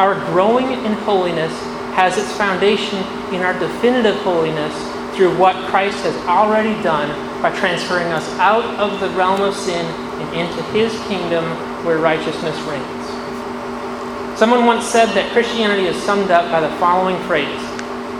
Our 0.00 0.16
growing 0.32 0.66
in 0.66 0.94
holiness 1.06 1.52
has 1.94 2.18
its 2.18 2.36
foundation 2.36 2.98
in 3.32 3.42
our 3.42 3.56
definitive 3.56 4.16
holiness 4.22 4.74
through 5.14 5.38
what 5.38 5.54
Christ 5.70 6.02
has 6.02 6.16
already 6.26 6.74
done 6.82 7.08
by 7.40 7.56
transferring 7.56 8.08
us 8.08 8.28
out 8.40 8.64
of 8.80 8.98
the 8.98 9.10
realm 9.10 9.40
of 9.42 9.54
sin 9.54 9.86
and 9.86 10.34
into 10.34 10.60
his 10.72 10.92
kingdom 11.06 11.69
where 11.84 11.98
righteousness 11.98 12.58
reigns. 12.62 14.38
Someone 14.38 14.66
once 14.66 14.86
said 14.86 15.06
that 15.14 15.32
Christianity 15.32 15.86
is 15.86 16.00
summed 16.02 16.30
up 16.30 16.50
by 16.50 16.60
the 16.60 16.74
following 16.76 17.18
phrase 17.24 17.60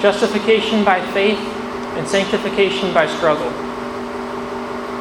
justification 0.01 0.85
by 0.85 1.01
faith 1.13 1.39
and 1.97 2.09
sanctification 2.09 2.93
by 2.95 3.07
struggle. 3.07 3.51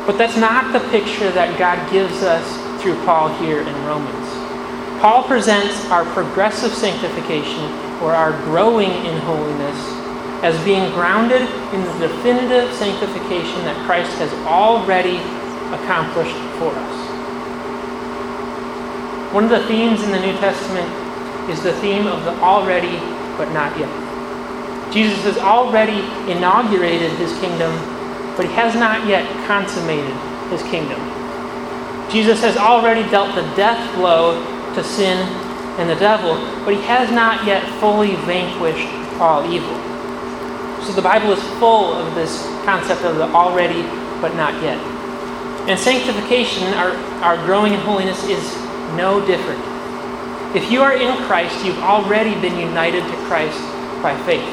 But 0.05 0.17
that's 0.17 0.35
not 0.35 0.73
the 0.73 0.79
picture 0.89 1.31
that 1.31 1.57
God 1.57 1.79
gives 1.91 2.23
us 2.23 2.43
through 2.81 2.95
Paul 3.05 3.29
here 3.39 3.61
in 3.61 3.75
Romans. 3.85 4.27
Paul 5.01 5.23
presents 5.23 5.85
our 5.91 6.03
progressive 6.13 6.73
sanctification 6.73 7.63
or 8.01 8.11
our 8.11 8.31
growing 8.43 8.91
in 9.05 9.17
holiness 9.19 9.77
as 10.43 10.61
being 10.65 10.91
grounded 10.91 11.41
in 11.41 11.81
the 11.83 12.07
definitive 12.07 12.73
sanctification 12.75 13.63
that 13.63 13.85
Christ 13.85 14.11
has 14.17 14.33
already 14.45 15.17
accomplished 15.75 16.35
for 16.59 16.71
us. 16.73 17.08
One 19.31 19.43
of 19.43 19.51
the 19.51 19.65
themes 19.67 20.01
in 20.01 20.11
the 20.11 20.19
New 20.19 20.33
Testament 20.37 20.89
is 21.49 21.61
the 21.61 21.73
theme 21.81 22.07
of 22.07 22.25
the 22.25 22.33
already 22.41 22.97
but 23.37 23.51
not 23.53 23.77
yet. 23.77 23.89
Jesus 24.91 25.21
has 25.23 25.37
already 25.37 25.99
inaugurated 26.31 27.11
his 27.11 27.31
kingdom, 27.39 27.71
but 28.35 28.47
he 28.47 28.53
has 28.53 28.73
not 28.73 29.05
yet 29.05 29.25
consummated 29.45 30.15
his 30.49 30.63
kingdom. 30.63 30.99
Jesus 32.09 32.41
has 32.41 32.57
already 32.57 33.07
dealt 33.11 33.35
the 33.35 33.43
death 33.55 33.79
blow 33.95 34.33
to 34.73 34.83
sin 34.83 35.17
and 35.77 35.87
the 35.87 35.95
devil, 35.95 36.33
but 36.65 36.73
he 36.73 36.81
has 36.81 37.11
not 37.11 37.45
yet 37.45 37.63
fully 37.79 38.15
vanquished 38.25 38.89
all 39.21 39.45
evil. 39.45 39.77
So 40.83 40.91
the 40.93 41.03
Bible 41.03 41.31
is 41.33 41.43
full 41.59 41.93
of 41.93 42.15
this 42.15 42.41
concept 42.65 43.03
of 43.03 43.17
the 43.17 43.25
already 43.25 43.83
but 44.21 44.33
not 44.35 44.59
yet. 44.63 44.79
And 45.69 45.79
sanctification, 45.79 46.73
our, 46.73 46.95
our 47.21 47.37
growing 47.45 47.73
in 47.73 47.79
holiness, 47.81 48.23
is 48.23 48.68
no 48.95 49.25
different. 49.25 49.59
If 50.55 50.71
you 50.71 50.81
are 50.81 50.93
in 50.93 51.15
Christ, 51.25 51.63
you've 51.63 51.77
already 51.79 52.33
been 52.41 52.57
united 52.57 53.03
to 53.03 53.15
Christ 53.27 53.59
by 54.01 54.17
faith. 54.25 54.47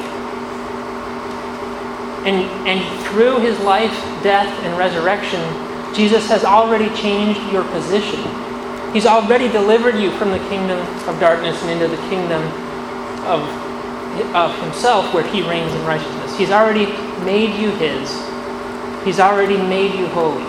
And, 2.25 2.45
and 2.67 3.07
through 3.07 3.39
his 3.39 3.59
life, 3.61 3.91
death, 4.21 4.47
and 4.63 4.77
resurrection, 4.77 5.41
Jesus 5.95 6.27
has 6.29 6.43
already 6.43 6.93
changed 6.95 7.41
your 7.51 7.63
position. 7.71 8.21
He's 8.93 9.05
already 9.05 9.47
delivered 9.47 9.95
you 9.95 10.11
from 10.17 10.31
the 10.31 10.39
kingdom 10.49 10.79
of 11.07 11.19
darkness 11.19 11.59
and 11.63 11.71
into 11.71 11.87
the 11.87 12.01
kingdom 12.09 12.43
of, 13.25 13.41
of 14.35 14.59
himself 14.61 15.11
where 15.13 15.25
he 15.25 15.41
reigns 15.41 15.73
in 15.73 15.83
righteousness. 15.85 16.37
He's 16.37 16.51
already 16.51 16.85
made 17.23 17.59
you 17.59 17.71
his. 17.77 18.11
He's 19.03 19.19
already 19.19 19.57
made 19.57 19.97
you 19.97 20.07
holy. 20.07 20.43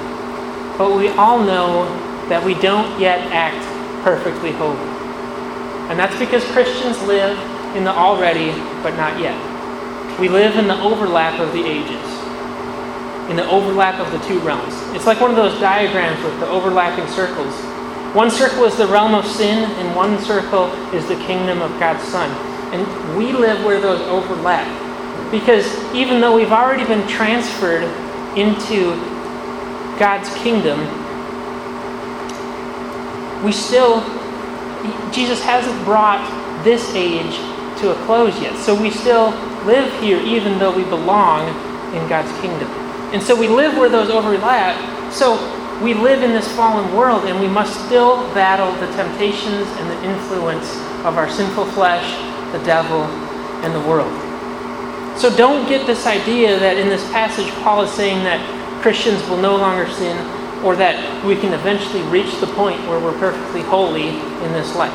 But 0.77 0.95
we 0.97 1.09
all 1.09 1.39
know 1.39 1.85
that 2.29 2.45
we 2.45 2.55
don't 2.55 3.01
yet 3.01 3.21
act 3.33 3.78
perfectly 4.09 4.53
holy. 4.53 4.79
And 5.91 5.99
that's 5.99 6.19
because 6.19 6.43
Christians 6.53 7.01
live 7.03 7.37
in 7.77 7.85
the 7.85 7.91
already, 7.91 8.53
but 8.83 8.97
not 8.97 9.21
yet. 9.21 9.37
We 10.19 10.31
live 10.31 10.57
in 10.57 10.67
the 10.67 10.81
overlap 10.81 11.39
of 11.39 11.53
the 11.53 11.63
ages, 11.63 12.09
in 13.29 13.37
the 13.37 13.47
overlap 13.51 14.01
of 14.01 14.11
the 14.11 14.19
two 14.27 14.39
realms. 14.41 14.73
It's 14.97 15.05
like 15.05 15.21
one 15.21 15.29
of 15.29 15.37
those 15.37 15.61
diagrams 15.61 16.25
with 16.25 16.41
the 16.41 16.49
overlapping 16.49 17.07
circles. 17.09 17.55
One 18.15 18.31
circle 18.31 18.65
is 18.65 18.79
the 18.79 18.87
realm 18.87 19.15
of 19.15 19.27
sin, 19.27 19.71
and 19.71 19.95
one 19.95 20.19
circle 20.21 20.73
is 20.95 21.07
the 21.07 21.17
kingdom 21.27 21.61
of 21.61 21.71
God's 21.79 22.03
Son. 22.05 22.31
And 22.73 23.19
we 23.19 23.33
live 23.33 23.63
where 23.63 23.79
those 23.79 24.01
overlap. 24.09 24.67
Because 25.31 25.67
even 25.93 26.23
though 26.23 26.35
we've 26.35 26.53
already 26.53 26.87
been 26.87 27.07
transferred 27.07 27.85
into 28.39 28.95
God's 29.99 30.33
kingdom, 30.37 30.81
we 33.45 33.53
still 33.53 34.01
Jesus 35.13 35.43
hasn't 35.43 35.85
brought 35.85 36.23
this 36.65 36.95
age 36.95 37.37
to 37.81 37.91
a 37.93 38.07
close 38.07 38.39
yet. 38.41 38.57
So 38.57 38.81
we 38.81 38.91
still 38.91 39.31
live 39.65 39.93
here 40.01 40.21
even 40.21 40.59
though 40.59 40.75
we 40.75 40.85
belong 40.85 41.49
in 41.95 42.09
God's 42.09 42.33
kingdom. 42.41 42.69
And 43.13 43.23
so 43.23 43.39
we 43.39 43.49
live 43.49 43.77
where 43.77 43.89
those 43.89 44.11
overlap. 44.11 44.77
So 45.13 45.37
we 45.83 45.95
live 45.95 46.23
in 46.23 46.31
this 46.31 46.49
fallen 46.55 46.95
world 46.95 47.25
and 47.25 47.41
we 47.41 47.49
must 47.49 47.87
still 47.87 48.23
battle 48.35 48.73
the 48.85 48.93
temptations 48.95 49.67
and 49.79 49.91
the 49.91 50.05
influence 50.05 50.77
of 51.05 51.17
our 51.17 51.31
sinful 51.31 51.67
flesh, 51.67 52.07
the 52.53 52.63
devil, 52.65 53.03
and 53.65 53.75
the 53.75 53.89
world. 53.89 54.13
So 55.19 55.35
don't 55.37 55.69
get 55.69 55.87
this 55.87 56.07
idea 56.07 56.59
that 56.59 56.77
in 56.77 56.89
this 56.89 57.05
passage 57.11 57.51
Paul 57.63 57.83
is 57.83 57.93
saying 57.93 58.23
that 58.25 58.39
Christians 58.83 59.27
will 59.29 59.39
no 59.39 59.57
longer 59.57 59.89
sin 59.91 60.17
or 60.65 60.77
that 60.77 61.25
we 61.25 61.37
can 61.37 61.53
eventually 61.53 62.03
reach 62.05 62.39
the 62.41 62.47
point 62.49 62.81
where 62.89 62.99
we're 62.99 63.19
perfectly 63.19 63.63
holy 63.63 64.09
in 64.09 64.53
this 64.53 64.75
life. 64.75 64.93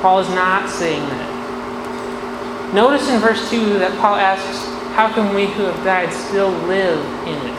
Paul 0.00 0.20
is 0.20 0.28
not 0.30 0.68
saying 0.68 1.02
that. 1.08 2.74
Notice 2.74 3.08
in 3.08 3.20
verse 3.20 3.50
2 3.50 3.78
that 3.78 3.96
Paul 4.00 4.16
asks, 4.16 4.64
How 4.96 5.12
can 5.12 5.34
we 5.34 5.46
who 5.46 5.64
have 5.64 5.84
died 5.84 6.12
still 6.12 6.50
live 6.66 6.98
in 7.28 7.36
it? 7.36 7.58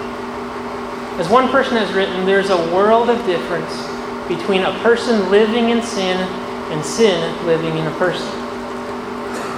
As 1.19 1.29
one 1.29 1.49
person 1.49 1.77
has 1.77 1.93
written, 1.93 2.25
there's 2.25 2.49
a 2.49 2.57
world 2.73 3.09
of 3.09 3.23
difference 3.25 3.71
between 4.27 4.63
a 4.63 4.73
person 4.81 5.29
living 5.29 5.69
in 5.69 5.81
sin 5.83 6.17
and 6.71 6.83
sin 6.83 7.45
living 7.45 7.77
in 7.77 7.85
a 7.85 7.95
person. 7.97 8.27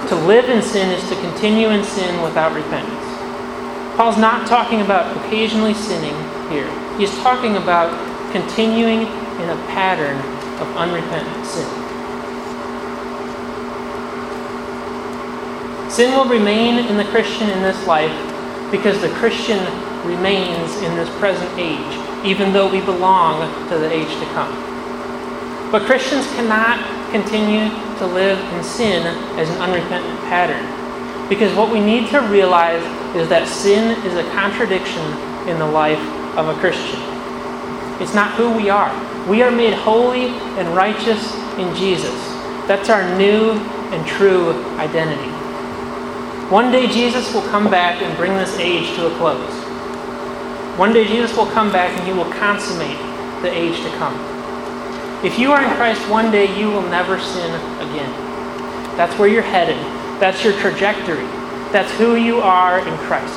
To 0.08 0.14
live 0.26 0.50
in 0.50 0.62
sin 0.62 0.90
is 0.90 1.08
to 1.08 1.16
continue 1.22 1.70
in 1.70 1.82
sin 1.82 2.22
without 2.22 2.54
repentance. 2.54 3.96
Paul's 3.96 4.18
not 4.18 4.46
talking 4.46 4.82
about 4.82 5.16
occasionally 5.16 5.72
sinning 5.72 6.14
here. 6.50 6.68
He's 6.98 7.14
talking 7.18 7.56
about 7.56 7.92
continuing 8.32 9.02
in 9.02 9.50
a 9.50 9.56
pattern 9.68 10.16
of 10.60 10.76
unrepentant 10.76 11.46
sin. 11.46 11.68
Sin 15.90 16.12
will 16.16 16.28
remain 16.28 16.86
in 16.86 16.96
the 16.96 17.04
Christian 17.04 17.50
in 17.50 17.62
this 17.62 17.86
life 17.86 18.12
because 18.70 19.00
the 19.02 19.10
Christian 19.10 19.58
remains 20.06 20.76
in 20.76 20.96
this 20.96 21.08
present 21.18 21.50
age, 21.58 22.24
even 22.24 22.52
though 22.52 22.70
we 22.70 22.80
belong 22.80 23.44
to 23.68 23.78
the 23.78 23.92
age 23.92 24.08
to 24.08 24.26
come. 24.32 24.52
But 25.70 25.82
Christians 25.82 26.26
cannot 26.34 26.80
continue 27.10 27.68
to 27.98 28.06
live 28.06 28.38
in 28.54 28.64
sin 28.64 29.06
as 29.38 29.50
an 29.50 29.60
unrepentant 29.60 30.18
pattern. 30.20 30.64
Because 31.28 31.54
what 31.54 31.70
we 31.70 31.80
need 31.80 32.08
to 32.10 32.20
realize 32.20 32.82
is 33.14 33.28
that 33.28 33.48
sin 33.48 34.02
is 34.06 34.14
a 34.14 34.22
contradiction 34.30 35.04
in 35.46 35.58
the 35.58 35.66
life 35.66 36.00
of 36.36 36.48
a 36.48 36.54
Christian. 36.60 37.00
It's 38.00 38.14
not 38.14 38.32
who 38.32 38.52
we 38.52 38.68
are. 38.68 38.92
We 39.26 39.42
are 39.42 39.50
made 39.50 39.72
holy 39.72 40.26
and 40.58 40.68
righteous 40.76 41.34
in 41.58 41.74
Jesus. 41.74 42.14
That's 42.68 42.90
our 42.90 43.16
new 43.16 43.52
and 43.92 44.06
true 44.06 44.52
identity. 44.76 45.30
One 46.50 46.70
day 46.70 46.86
Jesus 46.86 47.32
will 47.32 47.42
come 47.48 47.70
back 47.70 48.02
and 48.02 48.16
bring 48.16 48.32
this 48.34 48.58
age 48.58 48.94
to 48.96 49.06
a 49.06 49.18
close. 49.18 49.52
One 50.78 50.92
day 50.92 51.06
Jesus 51.06 51.36
will 51.36 51.46
come 51.46 51.72
back 51.72 51.90
and 51.96 52.06
he 52.06 52.12
will 52.12 52.30
consummate 52.34 52.98
the 53.42 53.50
age 53.50 53.82
to 53.82 53.88
come. 53.96 54.14
If 55.24 55.38
you 55.38 55.52
are 55.52 55.64
in 55.64 55.70
Christ, 55.76 56.06
one 56.10 56.30
day 56.30 56.56
you 56.58 56.68
will 56.68 56.86
never 56.88 57.18
sin 57.18 57.54
again. 57.80 58.12
That's 58.96 59.18
where 59.18 59.28
you're 59.28 59.42
headed. 59.42 59.76
That's 60.20 60.44
your 60.44 60.52
trajectory. 60.60 61.26
That's 61.72 61.90
who 61.92 62.16
you 62.16 62.40
are 62.40 62.86
in 62.86 62.96
Christ. 62.98 63.34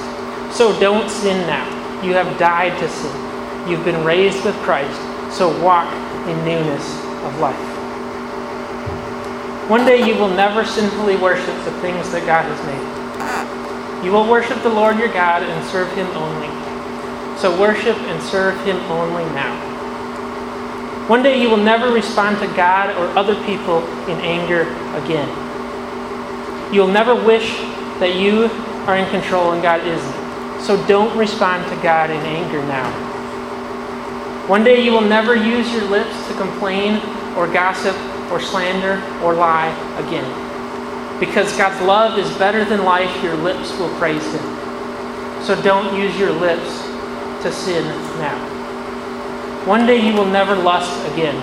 So 0.56 0.78
don't 0.80 1.10
sin 1.10 1.48
now. 1.48 1.79
You 2.04 2.14
have 2.14 2.40
died 2.40 2.80
to 2.80 2.88
sin. 2.88 3.70
You've 3.70 3.84
been 3.84 4.04
raised 4.06 4.44
with 4.46 4.56
Christ, 4.58 5.00
so 5.36 5.50
walk 5.62 5.94
in 6.28 6.46
newness 6.46 6.98
of 7.26 7.40
life. 7.40 7.70
One 9.70 9.86
day 9.86 10.08
you 10.08 10.16
will 10.16 10.30
never 10.30 10.66
sinfully 10.66 11.18
worship 11.18 11.56
the 11.66 11.72
things 11.82 12.10
that 12.12 12.26
God 12.26 12.46
has 12.46 12.60
made. 12.66 14.06
You 14.06 14.14
will 14.14 14.30
worship 14.30 14.64
the 14.64 14.70
Lord 14.70 14.98
your 14.98 15.12
God 15.12 15.44
and 15.44 15.70
serve 15.70 15.92
Him 15.94 16.08
only. 16.16 16.48
So 17.38 17.60
worship 17.60 17.98
and 17.98 18.24
serve 18.24 18.56
Him 18.66 18.78
only 18.90 19.26
now. 19.36 19.70
One 21.10 21.22
day 21.22 21.42
you 21.42 21.50
will 21.50 21.58
never 21.58 21.92
respond 21.92 22.40
to 22.40 22.48
God 22.56 22.96
or 22.96 23.08
other 23.18 23.36
people 23.46 23.80
in 24.08 24.20
anger 24.22 24.62
again. 25.04 25.28
You'll 26.74 26.88
never 26.88 27.14
wish 27.14 27.58
that 28.00 28.16
you 28.16 28.46
are 28.88 28.96
in 28.96 29.10
control 29.10 29.52
and 29.52 29.62
God 29.62 29.86
isn't. 29.86 30.19
So 30.62 30.86
don't 30.88 31.18
respond 31.18 31.68
to 31.70 31.84
God 31.84 32.10
in 32.10 32.18
anger 32.18 32.62
now. 32.64 32.90
One 34.48 34.64
day 34.64 34.84
you 34.84 34.92
will 34.92 35.02
never 35.02 35.36
use 35.36 35.72
your 35.72 35.84
lips 35.84 36.28
to 36.28 36.34
complain 36.36 37.02
or 37.36 37.48
gossip 37.48 37.96
or 38.32 38.40
slander 38.40 39.02
or 39.24 39.34
lie 39.34 39.70
again. 39.98 40.28
Because 41.20 41.56
God's 41.58 41.82
love 41.86 42.18
is 42.18 42.30
better 42.38 42.66
than 42.66 42.84
life, 42.84 43.24
your 43.24 43.36
lips 43.36 43.72
will 43.78 43.94
praise 43.98 44.26
Him. 44.34 44.42
So 45.44 45.60
don't 45.62 45.98
use 45.98 46.18
your 46.18 46.32
lips 46.32 46.82
to 47.44 47.52
sin 47.52 47.86
now. 48.20 48.38
One 49.66 49.86
day 49.86 50.06
you 50.06 50.14
will 50.14 50.26
never 50.26 50.56
lust 50.56 51.06
again. 51.14 51.36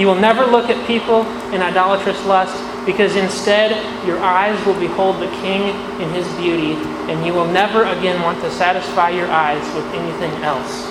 You 0.00 0.06
will 0.06 0.14
never 0.14 0.44
look 0.46 0.70
at 0.70 0.86
people 0.86 1.26
in 1.52 1.62
idolatrous 1.62 2.24
lust 2.26 2.56
because 2.84 3.14
instead 3.16 3.70
your 4.06 4.18
eyes 4.18 4.58
will 4.66 4.78
behold 4.78 5.20
the 5.20 5.30
King 5.40 5.74
in 6.00 6.10
his 6.10 6.26
beauty, 6.34 6.74
and 7.10 7.24
you 7.24 7.32
will 7.32 7.46
never 7.46 7.84
again 7.84 8.20
want 8.22 8.40
to 8.40 8.50
satisfy 8.50 9.10
your 9.10 9.30
eyes 9.30 9.62
with 9.74 9.86
anything 9.94 10.32
else. 10.42 10.84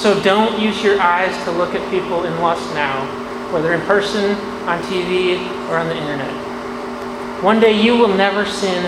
So 0.00 0.22
don't 0.22 0.60
use 0.60 0.82
your 0.82 1.00
eyes 1.00 1.34
to 1.44 1.50
look 1.50 1.74
at 1.74 1.90
people 1.90 2.24
in 2.24 2.40
lust 2.40 2.72
now, 2.74 3.04
whether 3.52 3.72
in 3.72 3.80
person, 3.82 4.36
on 4.68 4.80
TV, 4.84 5.38
or 5.68 5.78
on 5.78 5.88
the 5.88 5.96
internet. 5.96 6.32
One 7.42 7.58
day 7.58 7.80
you 7.80 7.96
will 7.96 8.14
never 8.14 8.46
sin 8.46 8.84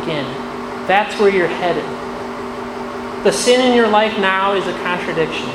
again. 0.00 0.26
That's 0.86 1.18
where 1.18 1.30
you're 1.30 1.48
headed. 1.48 1.84
The 3.24 3.32
sin 3.32 3.60
in 3.60 3.74
your 3.74 3.88
life 3.88 4.16
now 4.18 4.52
is 4.54 4.66
a 4.66 4.78
contradiction 4.82 5.46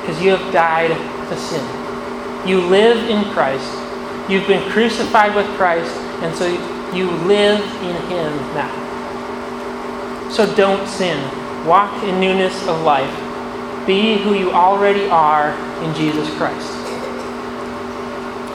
because 0.00 0.22
you 0.22 0.30
have 0.30 0.52
died 0.52 0.90
to 1.28 1.36
sin. 1.36 2.48
You 2.48 2.60
live 2.60 3.10
in 3.10 3.24
Christ. 3.32 3.87
You've 4.28 4.46
been 4.46 4.70
crucified 4.70 5.34
with 5.34 5.46
Christ, 5.56 5.94
and 6.22 6.34
so 6.36 6.46
you 6.94 7.10
live 7.26 7.60
in 7.60 7.96
Him 8.10 8.32
now. 8.54 10.30
So 10.30 10.54
don't 10.54 10.86
sin. 10.86 11.18
Walk 11.66 12.02
in 12.04 12.20
newness 12.20 12.66
of 12.68 12.82
life. 12.82 13.10
Be 13.86 14.18
who 14.18 14.34
you 14.34 14.50
already 14.50 15.08
are 15.08 15.52
in 15.82 15.94
Jesus 15.94 16.28
Christ. 16.36 16.74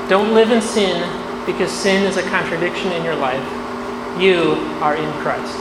Don't 0.09 0.33
live 0.35 0.51
in 0.51 0.61
sin 0.61 1.01
because 1.45 1.71
sin 1.71 2.03
is 2.03 2.17
a 2.17 2.29
contradiction 2.29 2.91
in 2.91 3.03
your 3.03 3.15
life. 3.15 3.43
You 4.21 4.53
are 4.79 4.95
in 4.95 5.11
Christ. 5.21 5.57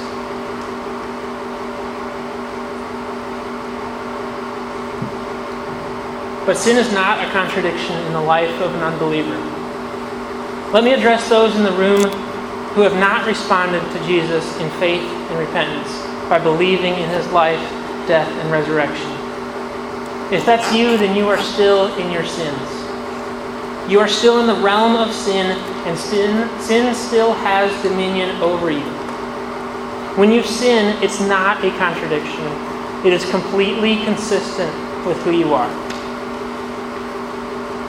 But 6.44 6.56
sin 6.56 6.76
is 6.76 6.92
not 6.92 7.26
a 7.26 7.30
contradiction 7.30 7.96
in 8.06 8.12
the 8.12 8.20
life 8.20 8.60
of 8.60 8.74
an 8.74 8.82
unbeliever. 8.82 9.51
Let 10.72 10.84
me 10.84 10.94
address 10.94 11.28
those 11.28 11.54
in 11.54 11.64
the 11.64 11.72
room 11.72 12.10
who 12.72 12.80
have 12.80 12.94
not 12.94 13.26
responded 13.26 13.82
to 13.92 14.06
Jesus 14.06 14.58
in 14.58 14.70
faith 14.80 15.02
and 15.02 15.38
repentance 15.38 15.92
by 16.30 16.38
believing 16.38 16.94
in 16.94 17.10
his 17.10 17.26
life, 17.30 17.60
death, 18.08 18.26
and 18.40 18.50
resurrection. 18.50 19.10
If 20.32 20.46
that's 20.46 20.74
you, 20.74 20.96
then 20.96 21.14
you 21.14 21.28
are 21.28 21.36
still 21.42 21.94
in 21.98 22.10
your 22.10 22.24
sins. 22.24 22.70
You 23.86 24.00
are 24.00 24.08
still 24.08 24.40
in 24.40 24.46
the 24.46 24.62
realm 24.64 24.96
of 24.96 25.12
sin, 25.12 25.44
and 25.86 25.98
sin, 25.98 26.48
sin 26.58 26.94
still 26.94 27.34
has 27.34 27.70
dominion 27.82 28.30
over 28.40 28.70
you. 28.70 28.88
When 30.16 30.32
you 30.32 30.42
sin, 30.42 30.96
it's 31.02 31.20
not 31.20 31.62
a 31.62 31.70
contradiction, 31.76 32.46
it 33.04 33.12
is 33.12 33.30
completely 33.30 34.02
consistent 34.04 34.72
with 35.04 35.20
who 35.24 35.32
you 35.32 35.52
are. 35.52 35.68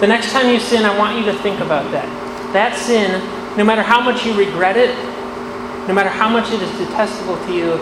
The 0.02 0.08
next 0.08 0.34
time 0.34 0.50
you 0.50 0.60
sin, 0.60 0.84
I 0.84 0.98
want 0.98 1.18
you 1.18 1.24
to 1.32 1.38
think 1.40 1.62
about 1.62 1.90
that. 1.92 2.33
That 2.54 2.76
sin, 2.78 3.20
no 3.58 3.64
matter 3.64 3.82
how 3.82 4.00
much 4.00 4.26
you 4.26 4.38
regret 4.38 4.78
it, 4.78 4.96
no 5.88 5.94
matter 5.94 6.10
how 6.10 6.30
much 6.30 6.52
it 6.52 6.62
is 6.62 6.72
detestable 6.78 7.36
to 7.48 7.54
you, 7.54 7.74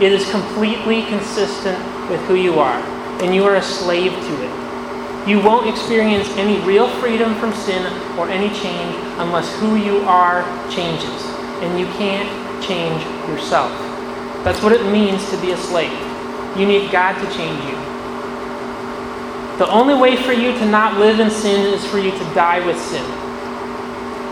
it 0.00 0.12
is 0.12 0.30
completely 0.30 1.04
consistent 1.06 1.78
with 2.08 2.20
who 2.26 2.34
you 2.34 2.58
are, 2.58 2.78
and 3.20 3.34
you 3.34 3.44
are 3.44 3.56
a 3.56 3.62
slave 3.62 4.12
to 4.12 4.34
it. 4.44 5.28
You 5.28 5.42
won't 5.42 5.68
experience 5.68 6.28
any 6.38 6.58
real 6.60 6.88
freedom 7.00 7.34
from 7.34 7.52
sin 7.52 7.84
or 8.18 8.28
any 8.30 8.48
change 8.60 8.94
unless 9.18 9.52
who 9.58 9.76
you 9.76 9.98
are 10.06 10.42
changes, 10.70 11.22
and 11.60 11.78
you 11.78 11.86
can't 11.98 12.30
change 12.64 13.02
yourself. 13.28 13.70
That's 14.44 14.62
what 14.62 14.72
it 14.72 14.90
means 14.90 15.28
to 15.30 15.36
be 15.42 15.50
a 15.50 15.56
slave. 15.56 15.92
You 16.56 16.66
need 16.66 16.90
God 16.90 17.12
to 17.18 17.36
change 17.36 17.62
you. 17.68 17.76
The 19.58 19.68
only 19.68 19.94
way 19.94 20.16
for 20.16 20.32
you 20.32 20.52
to 20.52 20.64
not 20.64 20.98
live 20.98 21.20
in 21.20 21.30
sin 21.30 21.74
is 21.74 21.84
for 21.84 21.98
you 21.98 22.12
to 22.12 22.24
die 22.32 22.64
with 22.64 22.80
sin. 22.80 23.04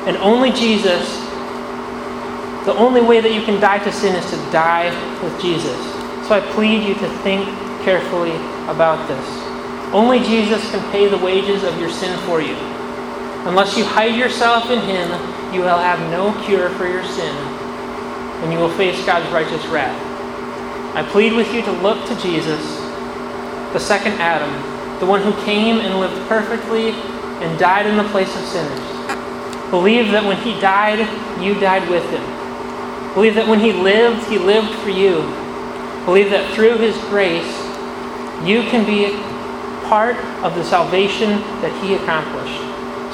And 0.09 0.17
only 0.17 0.51
Jesus, 0.53 1.21
the 2.65 2.73
only 2.75 3.03
way 3.03 3.21
that 3.21 3.35
you 3.35 3.43
can 3.43 3.61
die 3.61 3.79
to 3.85 3.93
sin 3.93 4.17
is 4.17 4.25
to 4.31 4.37
die 4.51 4.89
with 5.23 5.39
Jesus. 5.39 5.77
So 6.27 6.35
I 6.35 6.41
plead 6.53 6.83
you 6.83 6.95
to 6.95 7.09
think 7.21 7.45
carefully 7.85 8.35
about 8.73 9.07
this. 9.07 9.27
Only 9.93 10.21
Jesus 10.21 10.71
can 10.71 10.81
pay 10.91 11.09
the 11.09 11.19
wages 11.19 11.63
of 11.63 11.79
your 11.79 11.91
sin 11.91 12.19
for 12.21 12.41
you. 12.41 12.57
Unless 13.45 13.77
you 13.77 13.85
hide 13.85 14.15
yourself 14.15 14.71
in 14.71 14.81
Him, 14.81 15.11
you 15.53 15.61
will 15.61 15.79
have 15.79 16.01
no 16.11 16.33
cure 16.47 16.71
for 16.71 16.87
your 16.87 17.05
sin, 17.05 17.37
and 18.43 18.51
you 18.51 18.59
will 18.59 18.73
face 18.77 19.05
God's 19.05 19.31
righteous 19.31 19.65
wrath. 19.67 19.97
I 20.97 21.03
plead 21.03 21.35
with 21.35 21.53
you 21.53 21.61
to 21.63 21.73
look 21.73 22.07
to 22.09 22.17
Jesus, 22.17 22.65
the 23.73 23.79
second 23.79 24.15
Adam, 24.15 24.51
the 25.01 25.07
one 25.07 25.21
who 25.21 25.33
came 25.45 25.81
and 25.81 26.01
lived 26.01 26.29
perfectly 26.29 26.93
and 27.45 27.59
died 27.59 27.87
in 27.87 27.99
the 27.99 28.09
place 28.09 28.35
of 28.35 28.43
sinners. 28.45 28.98
Believe 29.71 30.11
that 30.13 30.25
when 30.25 30.37
he 30.39 30.59
died, 30.61 31.01
you 31.43 31.59
died 31.61 31.89
with 31.91 32.05
him. 32.11 32.25
Believe 33.15 33.35
that 33.35 33.47
when 33.47 33.61
he 33.61 33.73
lived, 33.73 34.27
he 34.29 34.39
lived 34.39 34.75
for 34.81 34.91
you. 34.91 35.21
Believe 36.05 36.31
that 36.31 36.55
through 36.55 36.79
his 36.79 36.97
grace, 37.13 37.53
you 38.47 38.63
can 38.63 38.87
be 38.87 39.13
part 39.89 40.17
of 40.45 40.55
the 40.55 40.65
salvation 40.65 41.31
that 41.61 41.73
he 41.83 41.95
accomplished. 41.95 42.65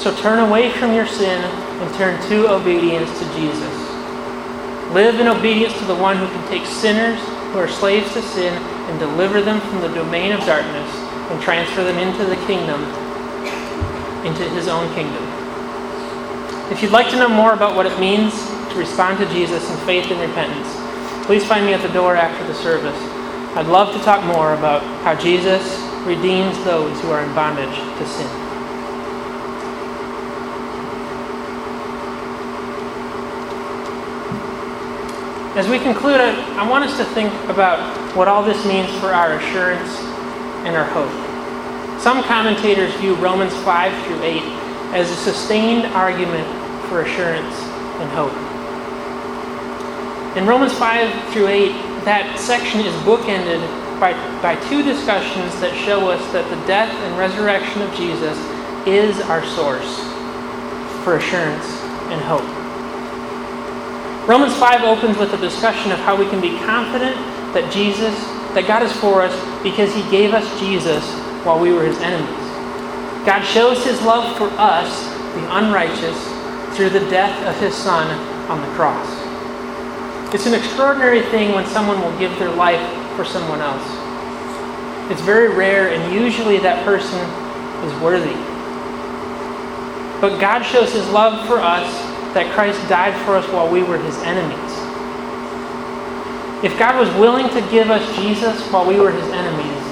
So 0.01 0.14
turn 0.17 0.38
away 0.38 0.71
from 0.71 0.93
your 0.93 1.07
sin 1.07 1.43
and 1.43 1.95
turn 1.95 2.21
to 2.29 2.53
obedience 2.53 3.11
to 3.19 3.25
Jesus. 3.35 3.75
Live 4.93 5.19
in 5.19 5.27
obedience 5.27 5.77
to 5.79 5.85
the 5.87 5.97
one 5.97 6.17
who 6.17 6.27
can 6.27 6.49
take 6.49 6.67
sinners 6.67 7.19
who 7.51 7.59
are 7.59 7.69
slaves 7.69 8.12
to 8.14 8.23
sin 8.23 8.53
and 8.53 8.99
deliver 8.99 9.40
them 9.40 9.61
from 9.61 9.81
the 9.81 9.88
domain 9.88 10.33
of 10.33 10.40
darkness 10.40 10.90
and 11.31 11.40
transfer 11.43 11.83
them 11.83 11.99
into 11.99 12.25
the 12.25 12.37
kingdom, 12.47 12.83
into 14.27 14.43
his 14.51 14.69
own 14.69 14.93
kingdom. 14.95 15.34
If 16.70 16.83
you'd 16.83 16.92
like 16.92 17.11
to 17.11 17.16
know 17.16 17.29
more 17.29 17.53
about 17.53 17.77
what 17.77 17.85
it 17.85 18.00
means 18.00 18.33
to 18.72 18.74
respond 18.79 19.18
to 19.18 19.29
Jesus 19.29 19.70
in 19.70 19.77
faith 19.87 20.11
and 20.11 20.18
repentance, 20.18 20.66
please 21.27 21.44
find 21.44 21.66
me 21.66 21.74
at 21.74 21.83
the 21.83 21.92
door 21.92 22.16
after 22.16 22.42
the 22.46 22.55
service. 22.55 22.96
I'd 23.55 23.66
love 23.66 23.94
to 23.94 24.03
talk 24.03 24.24
more 24.24 24.55
about 24.55 24.83
how 25.05 25.14
Jesus 25.14 25.79
redeems 26.07 26.57
those 26.64 26.98
who 27.03 27.11
are 27.11 27.22
in 27.22 27.35
bondage 27.35 27.77
to 27.98 28.07
sin. 28.07 28.27
As 35.55 35.68
we 35.68 35.79
conclude, 35.79 36.18
I, 36.18 36.64
I 36.64 36.68
want 36.68 36.85
us 36.85 36.96
to 36.96 37.05
think 37.05 37.33
about 37.50 38.16
what 38.16 38.27
all 38.27 38.42
this 38.42 38.64
means 38.66 38.90
for 39.00 39.09
our 39.12 39.35
assurance 39.35 39.98
and 40.64 40.74
our 40.74 40.85
hope. 40.85 42.00
Some 42.00 42.22
commentators 42.22 42.92
view 42.94 43.14
Romans 43.16 43.55
5 43.59 44.07
through 44.07 44.22
8 44.22 44.63
as 44.95 45.11
a 45.11 45.17
sustained 45.17 45.87
argument 45.93 46.47
for 46.89 47.03
assurance 47.03 47.55
and 47.99 48.09
hope. 48.11 48.33
In 50.37 50.47
Romans 50.47 50.73
5 50.73 51.33
through 51.33 51.49
8, 51.49 51.73
that 52.05 52.39
section 52.39 52.81
is 52.81 52.95
bookended 53.03 53.61
by, 53.99 54.13
by 54.41 54.55
two 54.69 54.83
discussions 54.83 55.59
that 55.61 55.75
show 55.85 56.11
us 56.11 56.21
that 56.33 56.49
the 56.51 56.67
death 56.67 56.93
and 56.93 57.19
resurrection 57.19 57.83
of 57.83 57.93
Jesus 57.95 58.39
is 58.87 59.21
our 59.23 59.45
source 59.55 59.99
for 61.03 61.17
assurance 61.17 61.67
and 62.15 62.21
hope. 62.23 62.47
Romans 64.29 64.55
5 64.57 64.83
opens 64.83 65.19
with 65.19 65.35
a 65.35 65.38
discussion 65.38 65.92
of 65.92 65.99
how 65.99 66.17
we 66.17 66.29
can 66.31 66.40
be 66.40 66.59
confident 66.61 67.17
that 67.53 67.71
Jesus, 67.73 68.15
that 68.55 68.67
God 68.67 68.83
is 68.83 68.92
for 68.92 69.23
us 69.23 69.35
because 69.63 69.95
he 69.95 70.03
gave 70.11 70.35
us 70.35 70.47
Jesus 70.61 71.05
while 71.45 71.59
we 71.59 71.73
were 71.73 71.85
his 71.85 71.99
enemies. 71.99 72.44
God 73.25 73.42
shows 73.42 73.85
his 73.85 74.00
love 74.02 74.37
for 74.37 74.48
us, 74.58 75.08
the 75.35 75.56
unrighteous, 75.56 76.77
through 76.77 76.90
the 76.90 77.08
death 77.10 77.35
of 77.46 77.58
his 77.60 77.75
son 77.75 78.06
on 78.50 78.60
the 78.60 78.77
cross. 78.77 79.08
It's 80.35 80.46
an 80.46 80.54
extraordinary 80.54 81.22
thing 81.22 81.54
when 81.54 81.64
someone 81.66 82.00
will 82.00 82.18
give 82.18 82.37
their 82.38 82.50
life 82.50 82.83
for 83.16 83.25
someone 83.25 83.60
else. 83.60 83.87
It's 85.10 85.22
very 85.22 85.48
rare, 85.48 85.88
and 85.88 86.12
usually 86.12 86.58
that 86.58 86.85
person 86.85 87.20
is 87.85 88.02
worthy. 88.02 88.35
But 90.20 90.38
God 90.40 90.62
shows 90.62 90.92
his 90.92 91.08
love 91.10 91.46
for 91.46 91.58
us 91.58 91.87
that 92.35 92.52
Christ 92.52 92.81
died 92.88 93.14
for 93.25 93.37
us 93.37 93.46
while 93.48 93.70
we 93.70 93.83
were 93.83 93.98
his 93.98 94.16
enemies. 94.22 94.72
If 96.64 96.79
God 96.79 96.98
was 96.98 97.08
willing 97.16 97.48
to 97.50 97.60
give 97.70 97.90
us 97.90 98.04
Jesus 98.16 98.60
while 98.72 98.87
we 98.87 98.98
were 98.98 99.12
his 99.12 99.31
enemies, 99.33 99.85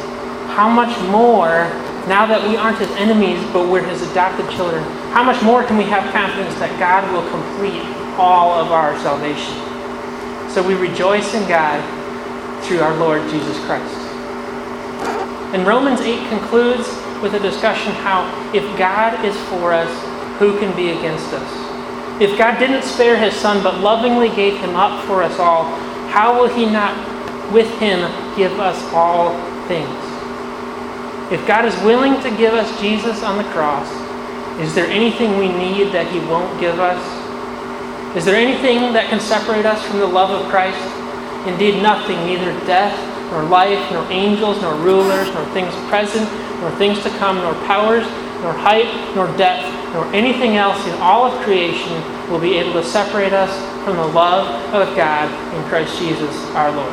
how 0.56 0.68
much 0.68 0.98
more, 1.08 1.70
now 2.08 2.26
that 2.26 2.48
we 2.48 2.56
aren't 2.56 2.78
his 2.78 2.90
enemies 2.92 3.42
but 3.52 3.68
we're 3.68 3.84
his 3.84 4.02
adopted 4.10 4.48
children, 4.50 4.82
how 5.12 5.22
much 5.22 5.40
more 5.42 5.62
can 5.62 5.76
we 5.76 5.84
have 5.84 6.02
confidence 6.12 6.54
that 6.56 6.70
God 6.78 7.06
will 7.12 7.28
complete 7.30 7.82
all 8.18 8.52
of 8.52 8.72
our 8.72 8.98
salvation? 8.98 9.54
So 10.50 10.66
we 10.66 10.74
rejoice 10.74 11.34
in 11.34 11.46
God 11.48 11.80
through 12.64 12.80
our 12.80 12.96
Lord 12.96 13.22
Jesus 13.30 13.58
Christ. 13.66 13.94
And 15.54 15.66
Romans 15.66 16.00
8 16.00 16.28
concludes 16.28 16.88
with 17.22 17.34
a 17.34 17.38
discussion 17.38 17.92
how 17.92 18.26
if 18.52 18.64
God 18.76 19.24
is 19.24 19.36
for 19.48 19.72
us, 19.72 19.90
who 20.38 20.58
can 20.58 20.74
be 20.74 20.90
against 20.90 21.32
us? 21.32 22.20
If 22.20 22.36
God 22.36 22.58
didn't 22.58 22.82
spare 22.82 23.16
his 23.16 23.34
son 23.34 23.62
but 23.62 23.78
lovingly 23.80 24.28
gave 24.28 24.58
him 24.58 24.74
up 24.74 25.04
for 25.06 25.22
us 25.22 25.38
all, 25.38 25.64
how 26.08 26.40
will 26.40 26.48
he 26.48 26.66
not 26.66 26.92
with 27.52 27.70
him 27.78 28.00
give 28.36 28.58
us 28.58 28.82
all 28.92 29.30
things? 29.68 30.01
If 31.32 31.46
God 31.46 31.64
is 31.64 31.74
willing 31.80 32.20
to 32.20 32.30
give 32.36 32.52
us 32.52 32.68
Jesus 32.78 33.22
on 33.22 33.38
the 33.38 33.48
cross, 33.56 33.88
is 34.60 34.74
there 34.74 34.86
anything 34.86 35.38
we 35.38 35.48
need 35.48 35.90
that 35.92 36.06
he 36.12 36.18
won't 36.20 36.60
give 36.60 36.78
us? 36.78 37.00
Is 38.14 38.26
there 38.26 38.36
anything 38.36 38.92
that 38.92 39.08
can 39.08 39.18
separate 39.18 39.64
us 39.64 39.82
from 39.86 40.00
the 40.00 40.06
love 40.06 40.28
of 40.28 40.50
Christ? 40.50 40.76
Indeed, 41.48 41.82
nothing, 41.82 42.18
neither 42.26 42.52
death, 42.66 42.92
nor 43.30 43.44
life, 43.44 43.80
nor 43.90 44.04
angels, 44.12 44.60
nor 44.60 44.74
rulers, 44.74 45.32
nor 45.32 45.46
things 45.56 45.74
present, 45.88 46.28
nor 46.60 46.70
things 46.72 47.02
to 47.02 47.08
come, 47.16 47.38
nor 47.38 47.54
powers, 47.64 48.04
nor 48.42 48.52
height, 48.52 48.92
nor 49.16 49.26
depth, 49.38 49.64
nor 49.94 50.04
anything 50.12 50.58
else 50.58 50.86
in 50.86 50.92
all 51.00 51.24
of 51.24 51.42
creation 51.44 51.96
will 52.30 52.40
be 52.40 52.58
able 52.58 52.74
to 52.74 52.84
separate 52.84 53.32
us 53.32 53.50
from 53.86 53.96
the 53.96 54.06
love 54.08 54.46
of 54.74 54.94
God 54.94 55.32
in 55.56 55.64
Christ 55.70 55.98
Jesus 55.98 56.36
our 56.52 56.70
Lord. 56.70 56.92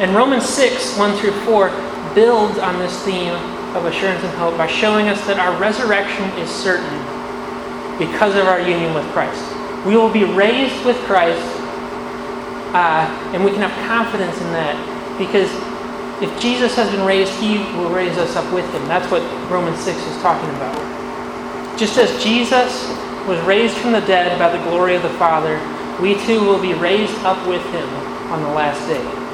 And 0.00 0.14
Romans 0.14 0.48
6, 0.48 0.96
1 0.96 1.18
through 1.18 1.32
4, 1.44 1.68
builds 2.16 2.58
on 2.58 2.78
this 2.78 2.98
theme 3.04 3.34
of 3.76 3.84
assurance 3.84 4.24
and 4.24 4.32
hope 4.38 4.56
by 4.56 4.66
showing 4.66 5.08
us 5.08 5.20
that 5.26 5.38
our 5.38 5.52
resurrection 5.60 6.24
is 6.40 6.48
certain 6.48 6.96
because 8.00 8.34
of 8.34 8.48
our 8.48 8.58
union 8.58 8.94
with 8.94 9.04
Christ. 9.12 9.44
We 9.84 9.96
will 9.96 10.10
be 10.10 10.24
raised 10.24 10.82
with 10.86 10.96
Christ, 11.04 11.44
uh, 12.72 13.04
and 13.36 13.44
we 13.44 13.52
can 13.52 13.60
have 13.60 13.76
confidence 13.86 14.34
in 14.40 14.50
that 14.56 14.74
because 15.20 15.52
if 16.24 16.32
Jesus 16.40 16.74
has 16.76 16.90
been 16.90 17.04
raised, 17.04 17.32
he 17.34 17.58
will 17.76 17.90
raise 17.90 18.16
us 18.16 18.34
up 18.34 18.50
with 18.50 18.64
him. 18.72 18.88
That's 18.88 19.10
what 19.10 19.20
Romans 19.50 19.78
6 19.84 19.98
is 19.98 20.22
talking 20.22 20.48
about. 20.56 20.74
Just 21.78 21.98
as 21.98 22.08
Jesus 22.24 22.88
was 23.28 23.38
raised 23.44 23.76
from 23.76 23.92
the 23.92 24.00
dead 24.00 24.38
by 24.38 24.56
the 24.56 24.62
glory 24.64 24.96
of 24.96 25.02
the 25.02 25.12
Father, 25.20 25.60
we 26.00 26.14
too 26.24 26.40
will 26.40 26.60
be 26.60 26.72
raised 26.72 27.16
up 27.24 27.46
with 27.46 27.62
him 27.72 27.88
on 28.32 28.42
the 28.42 28.48
last 28.48 28.80
day. 28.88 29.25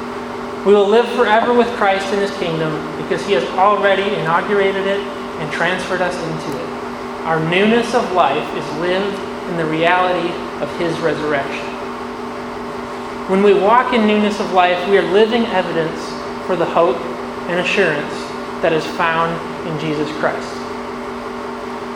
We 0.64 0.74
will 0.74 0.86
live 0.86 1.08
forever 1.16 1.52
with 1.52 1.66
Christ 1.76 2.12
in 2.12 2.20
his 2.20 2.30
kingdom 2.38 2.70
because 3.02 3.26
he 3.26 3.32
has 3.32 3.42
already 3.58 4.14
inaugurated 4.14 4.86
it 4.86 5.00
and 5.40 5.52
transferred 5.52 6.00
us 6.00 6.14
into 6.14 6.56
it. 6.56 6.68
Our 7.26 7.40
newness 7.40 7.94
of 7.94 8.12
life 8.12 8.46
is 8.56 8.78
lived 8.78 9.18
in 9.50 9.56
the 9.56 9.66
reality 9.66 10.30
of 10.62 10.70
his 10.78 10.96
resurrection. 11.00 11.66
When 13.28 13.42
we 13.42 13.54
walk 13.54 13.92
in 13.92 14.06
newness 14.06 14.38
of 14.38 14.52
life, 14.52 14.78
we 14.88 14.98
are 14.98 15.02
living 15.02 15.46
evidence 15.46 16.00
for 16.46 16.54
the 16.54 16.66
hope 16.66 16.98
and 17.50 17.58
assurance 17.58 18.14
that 18.62 18.72
is 18.72 18.86
found 18.94 19.34
in 19.66 19.78
Jesus 19.80 20.08
Christ. 20.18 20.54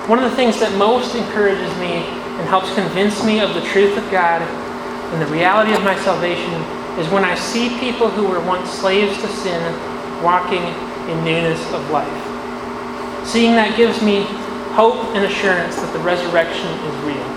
One 0.09 0.19
of 0.19 0.29
the 0.29 0.37
things 0.37 0.59
that 0.59 0.77
most 0.77 1.14
encourages 1.14 1.71
me 1.79 2.03
and 2.39 2.49
helps 2.49 2.75
convince 2.75 3.25
me 3.25 3.41
of 3.41 3.55
the 3.55 3.62
truth 3.62 3.97
of 3.97 4.11
God 4.11 4.43
and 4.43 5.23
the 5.23 5.27
reality 5.27 5.73
of 5.73 5.83
my 5.83 5.97
salvation 6.03 6.53
is 6.99 7.09
when 7.09 7.24
I 7.24 7.34
see 7.34 7.68
people 7.78 8.09
who 8.09 8.26
were 8.26 8.40
once 8.40 8.70
slaves 8.70 9.16
to 9.20 9.28
sin 9.28 9.61
walking 10.22 10.62
in 11.11 11.24
newness 11.24 11.61
of 11.72 11.90
life. 11.90 13.26
Seeing 13.26 13.53
that 13.53 13.76
gives 13.76 14.03
me 14.03 14.24
hope 14.72 15.14
and 15.14 15.24
assurance 15.24 15.76
that 15.76 15.92
the 15.92 15.99
resurrection 16.01 16.68
is 16.68 16.94
real. 17.05 17.28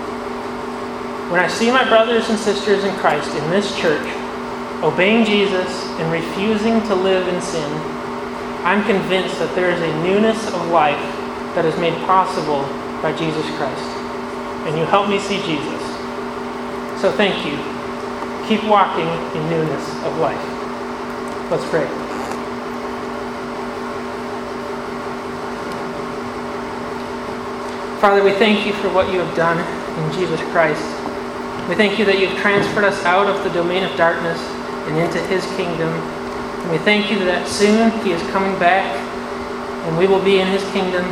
When 1.30 1.40
I 1.40 1.48
see 1.48 1.70
my 1.70 1.88
brothers 1.88 2.28
and 2.28 2.38
sisters 2.38 2.84
in 2.84 2.94
Christ 2.96 3.34
in 3.36 3.50
this 3.50 3.76
church 3.78 4.06
obeying 4.82 5.24
Jesus 5.24 5.84
and 6.00 6.10
refusing 6.10 6.80
to 6.88 6.94
live 6.94 7.28
in 7.28 7.40
sin, 7.40 7.70
I'm 8.64 8.84
convinced 8.84 9.38
that 9.38 9.54
there 9.54 9.70
is 9.70 9.80
a 9.80 10.02
newness 10.02 10.46
of 10.48 10.68
life 10.68 11.00
that 11.54 11.64
is 11.64 11.76
made 11.78 11.94
possible 12.06 12.62
by 13.02 13.16
Jesus 13.16 13.46
Christ. 13.56 13.88
And 14.66 14.76
you 14.78 14.84
help 14.84 15.08
me 15.08 15.18
see 15.18 15.40
Jesus. 15.42 15.82
So 17.00 17.12
thank 17.12 17.46
you. 17.46 17.79
Keep 18.50 18.64
walking 18.64 19.06
in 19.06 19.48
newness 19.48 19.88
of 20.02 20.18
life. 20.18 20.36
Let's 21.52 21.64
pray. 21.70 21.86
Father, 28.00 28.24
we 28.24 28.32
thank 28.32 28.66
you 28.66 28.72
for 28.72 28.88
what 28.88 29.12
you 29.12 29.20
have 29.20 29.36
done 29.36 29.58
in 30.02 30.12
Jesus 30.18 30.40
Christ. 30.50 30.82
We 31.68 31.76
thank 31.76 31.96
you 31.96 32.04
that 32.06 32.18
you've 32.18 32.36
transferred 32.40 32.82
us 32.82 33.04
out 33.04 33.28
of 33.28 33.44
the 33.44 33.50
domain 33.50 33.84
of 33.84 33.96
darkness 33.96 34.40
and 34.88 34.98
into 34.98 35.20
his 35.28 35.46
kingdom. 35.54 35.88
And 35.88 36.72
we 36.72 36.78
thank 36.78 37.08
you 37.08 37.20
that 37.26 37.46
soon 37.46 37.92
he 38.02 38.10
is 38.10 38.22
coming 38.32 38.58
back 38.58 38.84
and 39.86 39.96
we 39.96 40.08
will 40.08 40.24
be 40.24 40.40
in 40.40 40.48
his 40.48 40.64
kingdom 40.72 41.04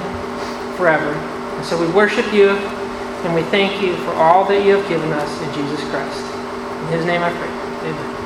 forever. 0.76 1.12
And 1.12 1.64
so 1.64 1.80
we 1.80 1.89
worship 1.93 2.32
you 2.32 2.49
and 2.51 3.32
we 3.32 3.45
thank 3.45 3.80
you 3.80 3.95
for 3.99 4.11
all 4.14 4.45
that 4.47 4.66
you 4.66 4.74
have 4.74 4.89
given 4.89 5.12
us 5.12 5.41
in 5.43 5.55
Jesus 5.55 5.89
Christ. 5.91 6.38
His 6.89 7.05
name 7.05 7.22
I 7.22 7.30
pray. 7.30 7.49
Amen. 7.91 8.18